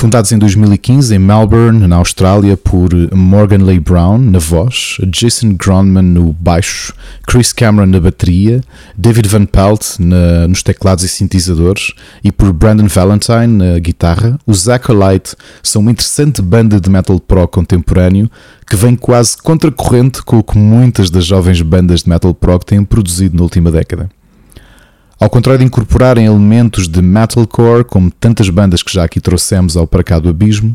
Fundados 0.00 0.32
em 0.32 0.38
2015 0.38 1.14
em 1.14 1.18
Melbourne, 1.18 1.86
na 1.86 1.96
Austrália, 1.96 2.56
por 2.56 2.88
Morgan 3.14 3.62
Lee 3.62 3.78
Brown 3.78 4.16
na 4.16 4.38
voz, 4.38 4.96
Jason 5.06 5.52
Gronman 5.52 6.00
no 6.00 6.32
baixo, 6.32 6.94
Chris 7.28 7.52
Cameron 7.52 7.84
na 7.84 8.00
bateria, 8.00 8.62
David 8.96 9.28
Van 9.28 9.44
Pelt 9.44 9.98
na, 9.98 10.48
nos 10.48 10.62
teclados 10.62 11.04
e 11.04 11.08
sintetizadores 11.08 11.92
e 12.24 12.32
por 12.32 12.50
Brandon 12.50 12.86
Valentine 12.86 13.46
na 13.46 13.78
guitarra, 13.78 14.38
os 14.46 14.70
Acolyte 14.70 15.36
são 15.62 15.82
uma 15.82 15.90
interessante 15.90 16.40
banda 16.40 16.80
de 16.80 16.88
metal 16.88 17.20
pro 17.20 17.46
contemporâneo 17.46 18.30
que 18.66 18.76
vem 18.76 18.96
quase 18.96 19.36
contracorrente 19.36 20.22
com 20.22 20.38
o 20.38 20.42
que 20.42 20.56
muitas 20.56 21.10
das 21.10 21.26
jovens 21.26 21.60
bandas 21.60 22.04
de 22.04 22.08
metal 22.08 22.32
pro 22.32 22.58
têm 22.58 22.82
produzido 22.82 23.36
na 23.36 23.42
última 23.42 23.70
década. 23.70 24.08
Ao 25.20 25.28
contrário 25.28 25.58
de 25.58 25.66
incorporarem 25.66 26.24
elementos 26.24 26.88
de 26.88 27.02
metalcore, 27.02 27.84
como 27.84 28.10
tantas 28.10 28.48
bandas 28.48 28.82
que 28.82 28.90
já 28.90 29.04
aqui 29.04 29.20
trouxemos 29.20 29.76
ao 29.76 29.86
Para 29.86 30.02
Cá 30.02 30.18
do 30.18 30.30
Abismo, 30.30 30.74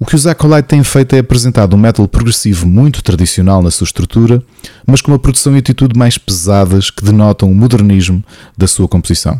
o 0.00 0.06
que 0.06 0.14
os 0.14 0.26
Acolyte 0.26 0.68
têm 0.68 0.82
feito 0.82 1.14
é 1.14 1.18
apresentar 1.18 1.72
um 1.74 1.76
metal 1.76 2.08
progressivo 2.08 2.66
muito 2.66 3.02
tradicional 3.02 3.62
na 3.62 3.70
sua 3.70 3.84
estrutura, 3.84 4.42
mas 4.86 5.02
com 5.02 5.12
uma 5.12 5.18
produção 5.18 5.54
e 5.54 5.58
atitude 5.58 5.98
mais 5.98 6.16
pesadas 6.16 6.88
que 6.88 7.04
denotam 7.04 7.50
o 7.50 7.54
modernismo 7.54 8.24
da 8.56 8.66
sua 8.66 8.88
composição. 8.88 9.38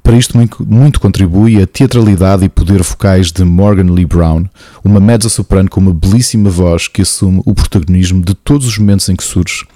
Para 0.00 0.16
isto 0.16 0.38
muito, 0.64 1.00
contribui 1.00 1.60
a 1.60 1.66
teatralidade 1.66 2.44
e 2.44 2.48
poder 2.48 2.84
vocais 2.84 3.32
de 3.32 3.42
Morgan 3.42 3.92
Lee 3.92 4.06
Brown, 4.06 4.44
uma 4.84 5.00
mezzo-soprano 5.00 5.68
com 5.68 5.80
uma 5.80 5.92
belíssima 5.92 6.50
voz 6.50 6.86
que 6.86 7.02
assume 7.02 7.42
o 7.44 7.52
protagonismo 7.52 8.22
de 8.22 8.34
todos 8.34 8.68
os 8.68 8.78
momentos 8.78 9.08
em 9.08 9.16
que 9.16 9.24
surge, 9.24 9.66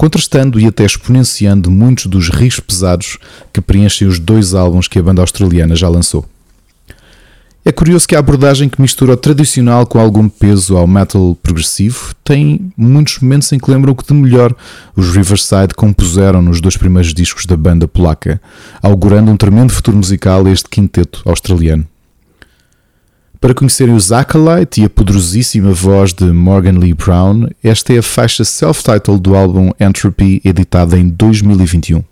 contrastando 0.00 0.58
e 0.58 0.64
até 0.64 0.82
exponenciando 0.82 1.70
muitos 1.70 2.06
dos 2.06 2.30
riffs 2.30 2.58
pesados 2.58 3.18
que 3.52 3.60
preenchem 3.60 4.08
os 4.08 4.18
dois 4.18 4.54
álbuns 4.54 4.88
que 4.88 4.98
a 4.98 5.02
banda 5.02 5.20
australiana 5.20 5.76
já 5.76 5.90
lançou. 5.90 6.24
É 7.62 7.70
curioso 7.70 8.08
que 8.08 8.16
a 8.16 8.18
abordagem 8.18 8.70
que 8.70 8.80
mistura 8.80 9.12
o 9.12 9.16
tradicional 9.18 9.86
com 9.86 10.00
algum 10.00 10.26
peso 10.26 10.78
ao 10.78 10.86
metal 10.86 11.36
progressivo 11.42 12.14
tem 12.24 12.72
muitos 12.74 13.18
momentos 13.18 13.52
em 13.52 13.58
que 13.58 13.70
lembram 13.70 13.94
que 13.94 14.06
de 14.06 14.14
melhor 14.14 14.56
os 14.96 15.14
Riverside 15.14 15.74
compuseram 15.76 16.40
nos 16.40 16.62
dois 16.62 16.78
primeiros 16.78 17.12
discos 17.12 17.44
da 17.44 17.54
banda 17.54 17.86
polaca, 17.86 18.40
augurando 18.82 19.30
um 19.30 19.36
tremendo 19.36 19.70
futuro 19.70 19.98
musical 19.98 20.46
a 20.46 20.50
este 20.50 20.70
quinteto 20.70 21.20
australiano. 21.26 21.86
Para 23.40 23.54
conhecerem 23.54 23.94
os 23.94 24.12
Acolyte 24.12 24.82
e 24.82 24.84
a 24.84 24.90
poderosíssima 24.90 25.72
voz 25.72 26.12
de 26.12 26.26
Morgan 26.26 26.78
Lee 26.78 26.92
Brown, 26.92 27.48
esta 27.64 27.94
é 27.94 27.98
a 27.98 28.02
faixa 28.02 28.44
self-titled 28.44 29.18
do 29.18 29.34
álbum 29.34 29.70
Entropy, 29.80 30.42
editada 30.44 30.98
em 30.98 31.08
2021. 31.08 32.04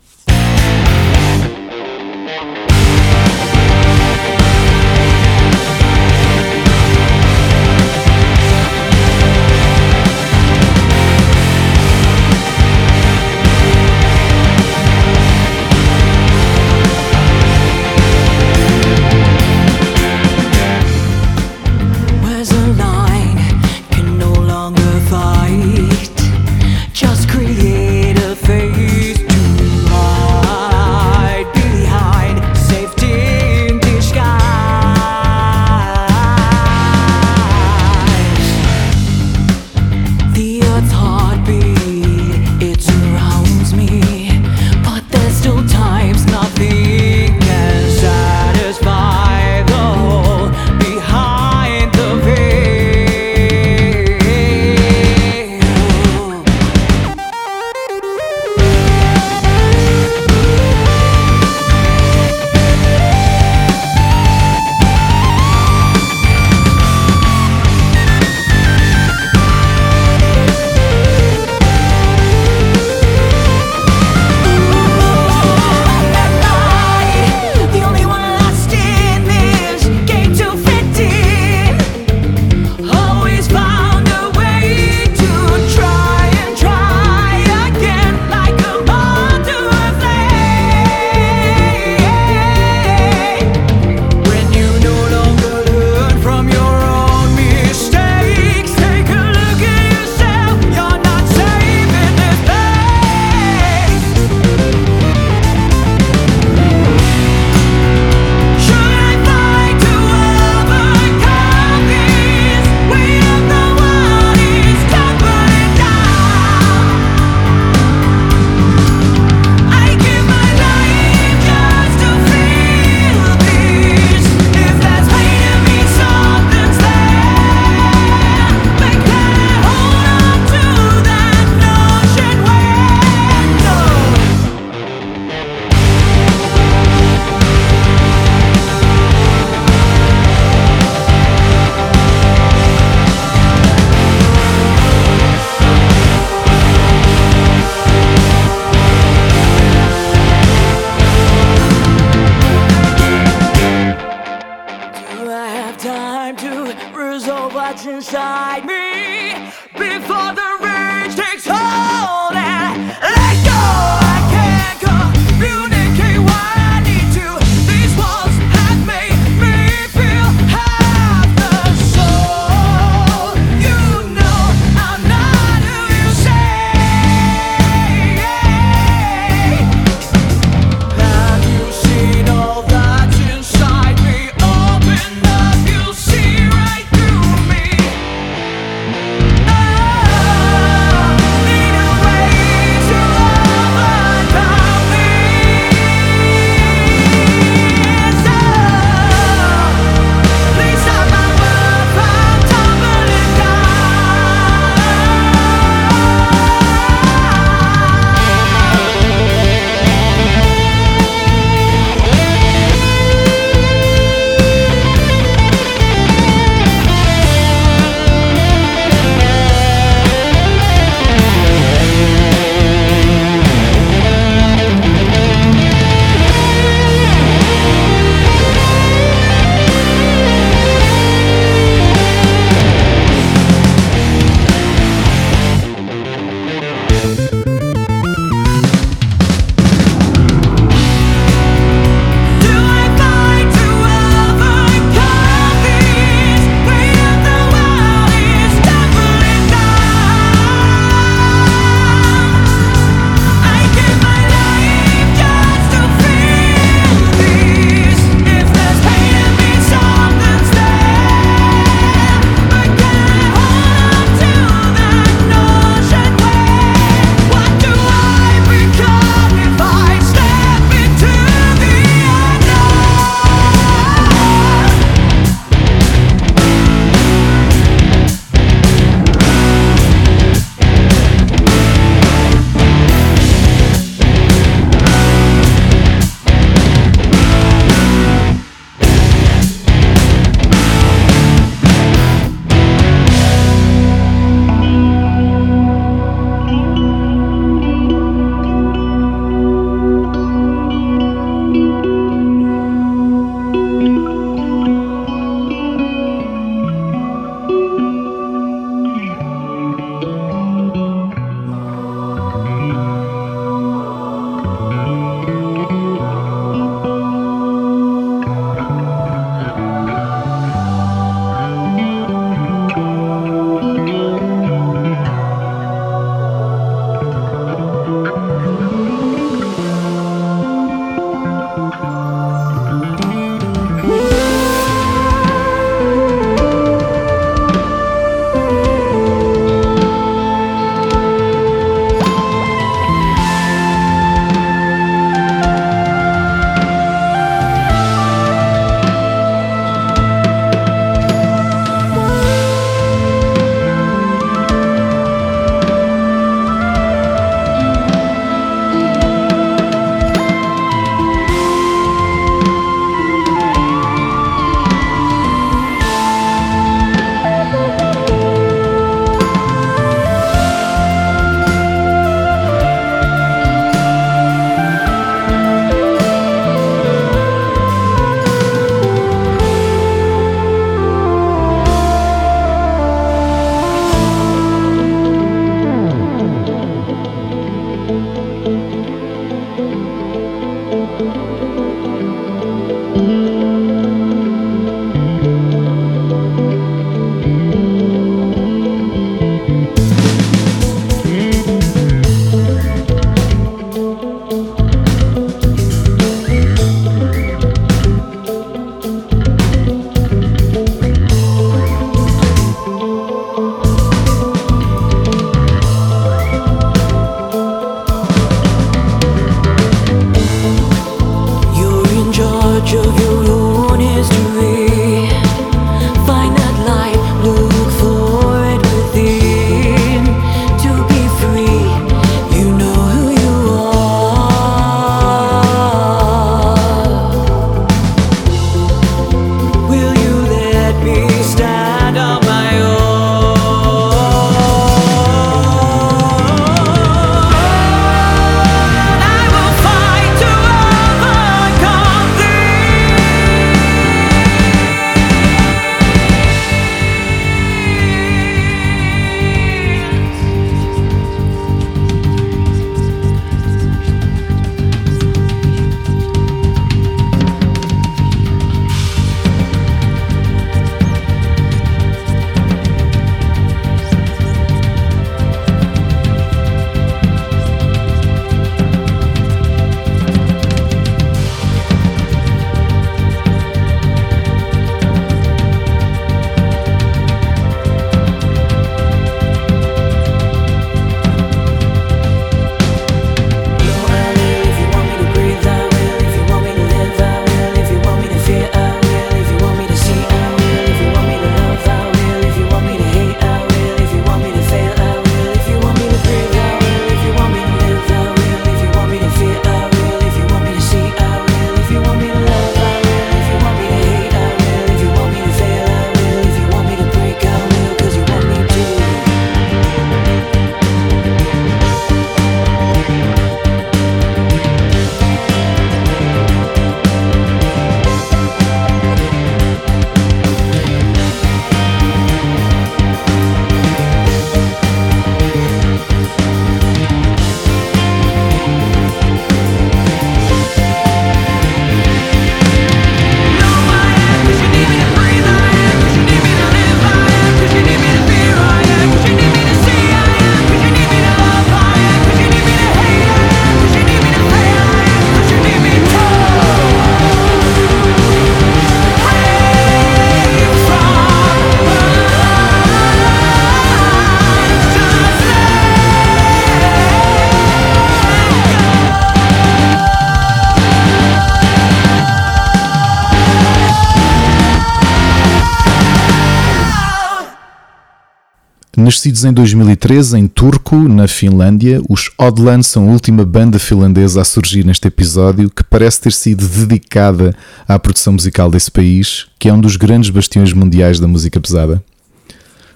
Nascidos 578.89 579.23
em 579.23 579.31
2013 579.31 580.17
em 580.17 580.27
Turku, 580.27 580.75
na 580.75 581.07
Finlândia, 581.07 581.79
os 581.87 582.09
Oddland 582.17 582.65
são 582.65 582.89
a 582.89 582.91
última 582.91 583.23
banda 583.23 583.59
finlandesa 583.59 584.19
a 584.19 584.25
surgir 584.25 584.65
neste 584.65 584.87
episódio, 584.87 585.47
que 585.47 585.63
parece 585.63 586.01
ter 586.01 586.11
sido 586.11 586.47
dedicada 586.47 587.35
à 587.67 587.77
produção 587.77 588.13
musical 588.13 588.49
desse 588.49 588.71
país, 588.71 589.27
que 589.37 589.47
é 589.47 589.53
um 589.53 589.61
dos 589.61 589.75
grandes 589.75 590.09
bastiões 590.09 590.53
mundiais 590.53 590.99
da 590.99 591.07
música 591.07 591.39
pesada. 591.39 591.83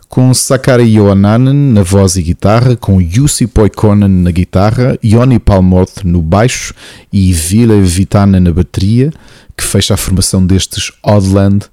Com 0.08 0.32
Sakari 0.36 0.94
Joananen 0.94 1.74
na 1.74 1.82
voz 1.82 2.16
e 2.16 2.22
guitarra, 2.22 2.76
com 2.76 3.02
Jussi 3.02 3.48
Poikonen 3.48 4.08
na 4.08 4.30
guitarra, 4.30 4.96
Joni 5.02 5.40
Palmoth 5.40 6.04
no 6.04 6.22
baixo 6.22 6.76
e 7.12 7.34
Ville 7.34 7.82
Vitanen 7.82 8.40
na 8.40 8.54
bateria, 8.54 9.12
que 9.58 9.64
fecha 9.64 9.96
a 9.96 9.98
formação 9.98 10.46
destes 10.46 10.92
Oddland, 11.02 11.66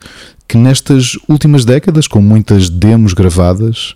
que 0.49 0.57
nestas 0.57 1.19
últimas 1.29 1.67
décadas, 1.67 2.09
com 2.09 2.23
muitas 2.23 2.71
demos 2.71 3.13
gravadas, 3.13 3.95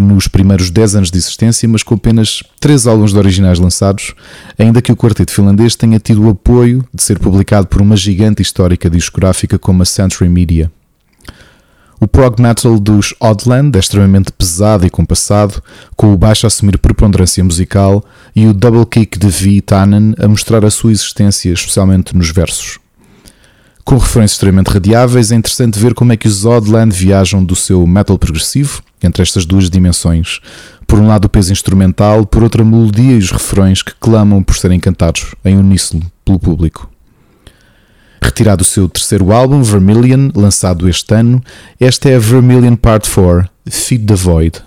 nos 0.00 0.28
primeiros 0.28 0.70
10 0.70 0.96
anos 0.96 1.10
de 1.10 1.18
existência, 1.18 1.68
mas 1.68 1.82
com 1.82 1.94
apenas 1.94 2.42
3 2.60 2.86
álbuns 2.86 3.12
de 3.12 3.18
originais 3.18 3.58
lançados, 3.58 4.14
ainda 4.58 4.82
que 4.82 4.92
o 4.92 4.96
quarteto 4.96 5.32
finlandês 5.32 5.76
tenha 5.76 5.98
tido 5.98 6.24
o 6.24 6.30
apoio 6.30 6.84
de 6.92 7.02
ser 7.02 7.18
publicado 7.18 7.66
por 7.66 7.80
uma 7.80 7.96
gigante 7.96 8.42
histórica 8.42 8.90
discográfica 8.90 9.58
como 9.58 9.82
a 9.82 9.86
Century 9.86 10.28
Media. 10.28 10.70
O 12.00 12.06
prog 12.06 12.38
metal 12.38 12.78
dos 12.78 13.14
Oddland 13.18 13.74
é 13.76 13.80
extremamente 13.80 14.30
pesado 14.30 14.84
e 14.84 14.90
compassado, 14.90 15.62
com 15.96 16.12
o 16.12 16.18
baixo 16.18 16.44
a 16.44 16.48
assumir 16.48 16.76
preponderância 16.76 17.42
musical 17.42 18.04
e 18.36 18.46
o 18.46 18.52
double 18.52 18.84
kick 18.84 19.18
de 19.18 19.28
V. 19.28 19.62
Tannen 19.62 20.14
a 20.18 20.28
mostrar 20.28 20.64
a 20.64 20.70
sua 20.70 20.92
existência, 20.92 21.50
especialmente 21.50 22.14
nos 22.14 22.30
versos. 22.30 22.78
Com 23.84 23.96
refrões 23.96 24.32
extremamente 24.32 24.68
radiáveis, 24.68 25.30
é 25.30 25.34
interessante 25.34 25.78
ver 25.78 25.94
como 25.94 26.12
é 26.12 26.16
que 26.16 26.26
os 26.26 26.44
Oddland 26.44 26.94
viajam 26.94 27.44
do 27.44 27.54
seu 27.54 27.86
metal 27.86 28.18
progressivo, 28.18 28.82
entre 29.04 29.22
estas 29.22 29.44
duas 29.44 29.70
dimensões. 29.70 30.40
Por 30.86 30.98
um 30.98 31.06
lado 31.06 31.26
o 31.26 31.28
peso 31.28 31.52
instrumental, 31.52 32.26
por 32.26 32.42
outra 32.42 32.62
a 32.62 32.64
melodia 32.64 33.12
e 33.12 33.18
os 33.18 33.30
refrões 33.30 33.82
que 33.82 33.94
clamam 33.98 34.42
por 34.42 34.56
serem 34.56 34.80
cantados 34.80 35.34
em 35.44 35.56
uníssono 35.56 36.10
pelo 36.24 36.38
público. 36.38 36.90
Retirado 38.22 38.62
o 38.62 38.66
seu 38.66 38.88
terceiro 38.88 39.32
álbum, 39.32 39.62
Vermilion, 39.62 40.30
lançado 40.34 40.88
este 40.88 41.14
ano, 41.14 41.42
esta 41.78 42.08
é 42.08 42.16
a 42.16 42.18
Vermilion 42.18 42.74
Part 42.74 43.08
4, 43.08 43.48
Feed 43.68 44.06
the 44.06 44.14
Void. 44.14 44.62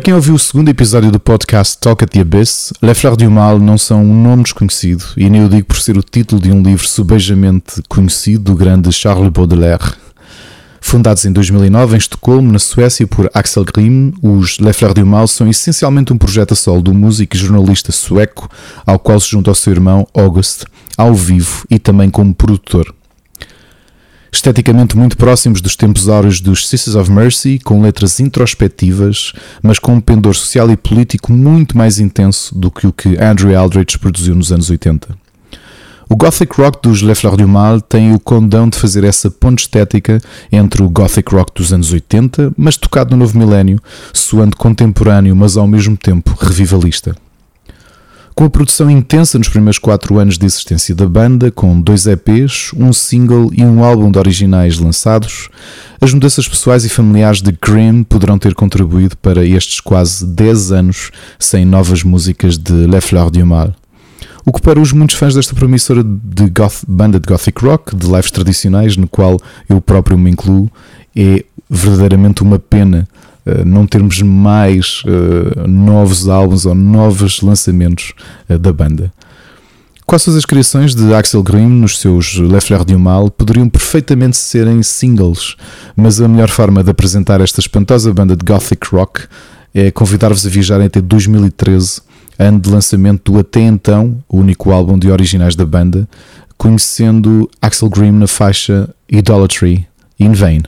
Quem 0.00 0.12
ouviu 0.12 0.34
o 0.34 0.38
segundo 0.40 0.68
episódio 0.70 1.12
do 1.12 1.20
podcast 1.20 1.78
Talk 1.78 2.02
at 2.02 2.10
the 2.10 2.20
Abyss, 2.20 2.72
Les 2.82 2.98
Fleurs 2.98 3.16
du 3.16 3.30
Mal 3.30 3.60
não 3.60 3.78
são 3.78 4.02
um 4.02 4.22
nome 4.24 4.42
desconhecido, 4.42 5.04
e 5.16 5.30
nem 5.30 5.44
o 5.44 5.48
digo 5.48 5.68
por 5.68 5.76
ser 5.76 5.96
o 5.96 6.02
título 6.02 6.40
de 6.40 6.50
um 6.50 6.60
livro 6.60 6.84
subejamente 6.84 7.80
conhecido 7.88 8.42
do 8.42 8.56
grande 8.56 8.92
Charles 8.92 9.30
Baudelaire. 9.30 9.94
Fundados 10.80 11.24
em 11.24 11.32
2009 11.32 11.94
em 11.94 11.98
Estocolmo, 11.98 12.50
na 12.50 12.58
Suécia, 12.58 13.06
por 13.06 13.30
Axel 13.32 13.64
Grimm, 13.64 14.12
os 14.20 14.58
Les 14.58 14.76
Fleurs 14.76 14.94
du 14.94 15.06
Mal 15.06 15.28
são 15.28 15.48
essencialmente 15.48 16.12
um 16.12 16.18
projeto 16.18 16.54
a 16.54 16.56
solo 16.56 16.82
do 16.82 16.92
músico 16.92 17.36
e 17.36 17.38
jornalista 17.38 17.92
sueco, 17.92 18.50
ao 18.84 18.98
qual 18.98 19.20
se 19.20 19.30
junta 19.30 19.52
o 19.52 19.54
seu 19.54 19.72
irmão 19.72 20.08
August, 20.12 20.64
ao 20.98 21.14
vivo 21.14 21.64
e 21.70 21.78
também 21.78 22.10
como 22.10 22.34
produtor 22.34 22.92
esteticamente 24.36 24.96
muito 24.96 25.16
próximos 25.16 25.60
dos 25.60 25.76
tempos 25.76 26.08
áureos 26.08 26.40
dos 26.40 26.68
Sisters 26.68 26.96
of 26.96 27.10
Mercy, 27.10 27.58
com 27.58 27.80
letras 27.80 28.18
introspectivas, 28.20 29.32
mas 29.62 29.78
com 29.78 29.94
um 29.94 30.00
pendor 30.00 30.34
social 30.34 30.70
e 30.70 30.76
político 30.76 31.32
muito 31.32 31.76
mais 31.76 31.98
intenso 31.98 32.56
do 32.58 32.70
que 32.70 32.86
o 32.86 32.92
que 32.92 33.16
Andrew 33.22 33.56
Aldrich 33.58 33.98
produziu 33.98 34.34
nos 34.34 34.52
anos 34.52 34.70
80. 34.70 35.16
O 36.08 36.16
Gothic 36.16 36.60
Rock 36.60 36.80
dos 36.82 37.00
Le 37.00 37.14
Fleurs 37.14 37.38
du 37.38 37.48
Mal 37.48 37.80
tem 37.80 38.12
o 38.12 38.20
condão 38.20 38.68
de 38.68 38.78
fazer 38.78 39.04
essa 39.04 39.30
ponte 39.30 39.60
estética 39.60 40.20
entre 40.52 40.82
o 40.82 40.90
Gothic 40.90 41.34
Rock 41.34 41.52
dos 41.54 41.72
anos 41.72 41.92
80, 41.92 42.52
mas 42.56 42.76
tocado 42.76 43.12
no 43.12 43.24
novo 43.24 43.38
milénio, 43.38 43.80
soando 44.12 44.56
contemporâneo, 44.56 45.34
mas 45.34 45.56
ao 45.56 45.66
mesmo 45.66 45.96
tempo 45.96 46.36
revivalista. 46.38 47.16
Com 48.34 48.42
a 48.42 48.50
produção 48.50 48.90
intensa 48.90 49.38
nos 49.38 49.48
primeiros 49.48 49.78
quatro 49.78 50.18
anos 50.18 50.36
de 50.36 50.44
existência 50.44 50.92
da 50.92 51.06
banda, 51.06 51.52
com 51.52 51.80
dois 51.80 52.04
EPs, 52.04 52.72
um 52.76 52.92
single 52.92 53.48
e 53.52 53.64
um 53.64 53.84
álbum 53.84 54.10
de 54.10 54.18
originais 54.18 54.76
lançados, 54.76 55.48
as 56.00 56.12
mudanças 56.12 56.48
pessoais 56.48 56.84
e 56.84 56.88
familiares 56.88 57.40
de 57.40 57.52
Grimm 57.52 58.02
poderão 58.02 58.36
ter 58.36 58.52
contribuído 58.52 59.16
para 59.18 59.44
estes 59.44 59.78
quase 59.78 60.26
10 60.26 60.72
anos 60.72 61.12
sem 61.38 61.64
novas 61.64 62.02
músicas 62.02 62.58
de 62.58 62.72
Le 62.72 63.00
Fleur 63.00 63.30
du 63.30 63.46
Mal. 63.46 63.72
O 64.44 64.52
que 64.52 64.60
para 64.60 64.80
os 64.80 64.92
muitos 64.92 65.14
fãs 65.14 65.36
desta 65.36 65.54
promissora 65.54 66.02
de 66.02 66.50
goth, 66.50 66.82
banda 66.88 67.20
de 67.20 67.28
gothic 67.28 67.64
rock, 67.64 67.94
de 67.94 68.06
lives 68.08 68.32
tradicionais, 68.32 68.96
no 68.96 69.06
qual 69.06 69.38
eu 69.68 69.80
próprio 69.80 70.18
me 70.18 70.32
incluo, 70.32 70.68
é 71.14 71.44
verdadeiramente 71.70 72.42
uma 72.42 72.58
pena 72.58 73.06
não 73.64 73.86
termos 73.86 74.22
mais 74.22 75.02
uh, 75.04 75.68
novos 75.68 76.28
álbuns 76.28 76.64
ou 76.66 76.74
novos 76.74 77.40
lançamentos 77.40 78.12
uh, 78.48 78.58
da 78.58 78.72
banda. 78.72 79.12
Quais 80.06 80.28
as 80.28 80.44
criações 80.44 80.94
de 80.94 81.14
Axel 81.14 81.42
Grimm 81.42 81.80
nos 81.80 81.98
seus 81.98 82.34
Le 82.34 82.60
Fleur 82.60 82.84
du 82.84 82.98
Mal 82.98 83.30
poderiam 83.30 83.68
perfeitamente 83.68 84.36
serem 84.36 84.82
singles, 84.82 85.56
mas 85.96 86.20
a 86.20 86.28
melhor 86.28 86.50
forma 86.50 86.84
de 86.84 86.90
apresentar 86.90 87.40
esta 87.40 87.58
espantosa 87.58 88.12
banda 88.12 88.36
de 88.36 88.44
gothic 88.44 88.86
rock 88.94 89.22
é 89.74 89.90
convidar-vos 89.90 90.46
a 90.46 90.50
viajarem 90.50 90.86
até 90.86 91.00
2013, 91.00 92.02
ano 92.38 92.60
de 92.60 92.70
lançamento 92.70 93.32
do 93.32 93.38
até 93.38 93.60
então 93.60 94.22
único 94.28 94.70
álbum 94.70 94.98
de 94.98 95.10
originais 95.10 95.56
da 95.56 95.64
banda, 95.64 96.06
conhecendo 96.58 97.50
Axel 97.60 97.88
Grimm 97.88 98.18
na 98.18 98.26
faixa 98.26 98.88
Idolatry 99.10 99.86
in 100.20 100.32
Vain. 100.32 100.62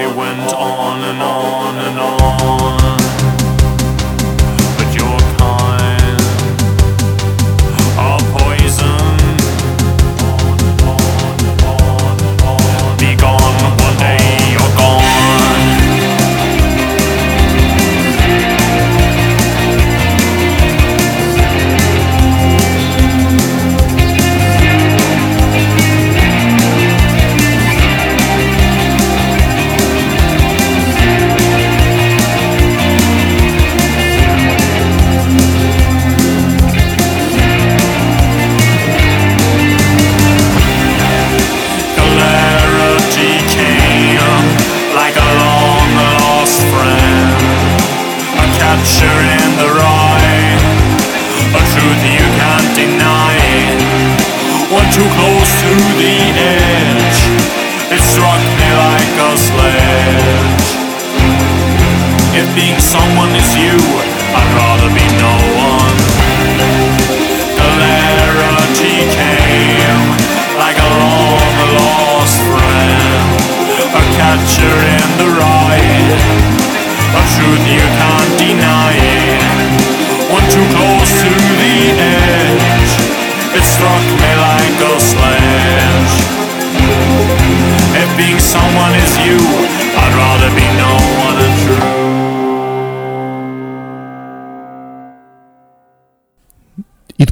It 0.00 0.16
went 0.16 0.38
on 0.54 1.02
and 1.02 1.20
on 1.20 1.76
and 1.76 1.98
on. 1.98 2.77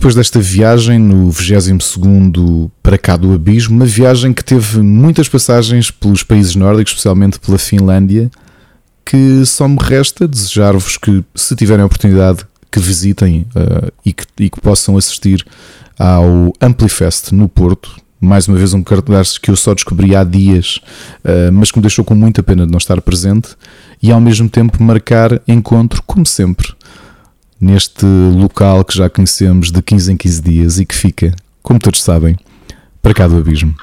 Depois 0.06 0.14
desta 0.14 0.38
viagem, 0.38 1.00
no 1.00 1.32
22 1.32 2.70
para 2.80 2.96
cá 2.96 3.16
do 3.16 3.32
Abismo, 3.32 3.74
uma 3.74 3.84
viagem 3.84 4.32
que 4.32 4.44
teve 4.44 4.78
muitas 4.78 5.28
passagens 5.28 5.90
pelos 5.90 6.22
países 6.22 6.54
nórdicos, 6.54 6.92
especialmente 6.92 7.40
pela 7.40 7.58
Finlândia, 7.58 8.30
que 9.04 9.44
só 9.44 9.66
me 9.66 9.78
resta 9.80 10.28
desejar-vos 10.28 10.96
que, 10.96 11.24
se 11.34 11.56
tiverem 11.56 11.82
a 11.82 11.86
oportunidade, 11.86 12.46
que 12.70 12.78
visitem 12.78 13.48
uh, 13.56 13.92
e, 14.04 14.12
que, 14.12 14.24
e, 14.38 14.48
que, 14.48 14.60
possam 14.60 14.96
assistir 14.96 15.44
ao 15.98 16.52
Amplifest 16.60 17.32
no 17.32 17.48
Porto. 17.48 17.96
Mais 18.20 18.46
uma 18.46 18.56
vez, 18.56 18.72
um 18.74 18.84
cartaz 18.84 19.38
que 19.38 19.50
eu 19.50 19.56
só 19.56 19.74
descobri 19.74 20.14
há 20.14 20.22
dias, 20.22 20.78
uh, 21.24 21.50
mas 21.52 21.72
que 21.72 21.78
me 21.78 21.82
deixou 21.82 22.04
com 22.04 22.14
muita 22.14 22.44
pena 22.44 22.64
de 22.64 22.70
não 22.70 22.78
estar 22.78 23.00
presente, 23.00 23.56
e 24.00 24.12
ao 24.12 24.20
mesmo 24.20 24.48
tempo 24.48 24.80
marcar 24.80 25.42
encontro, 25.48 26.00
como 26.06 26.24
sempre, 26.24 26.75
neste 27.60 28.04
local 28.04 28.84
que 28.84 28.96
já 28.96 29.08
conhecemos 29.08 29.70
de 29.70 29.80
15 29.82 30.12
em 30.12 30.16
15 30.16 30.42
dias 30.42 30.78
e 30.78 30.84
que 30.84 30.94
fica, 30.94 31.34
como 31.62 31.78
todos 31.78 32.02
sabem, 32.02 32.36
para 33.02 33.14
cá 33.14 33.26
do 33.26 33.36
abismo. 33.36 33.74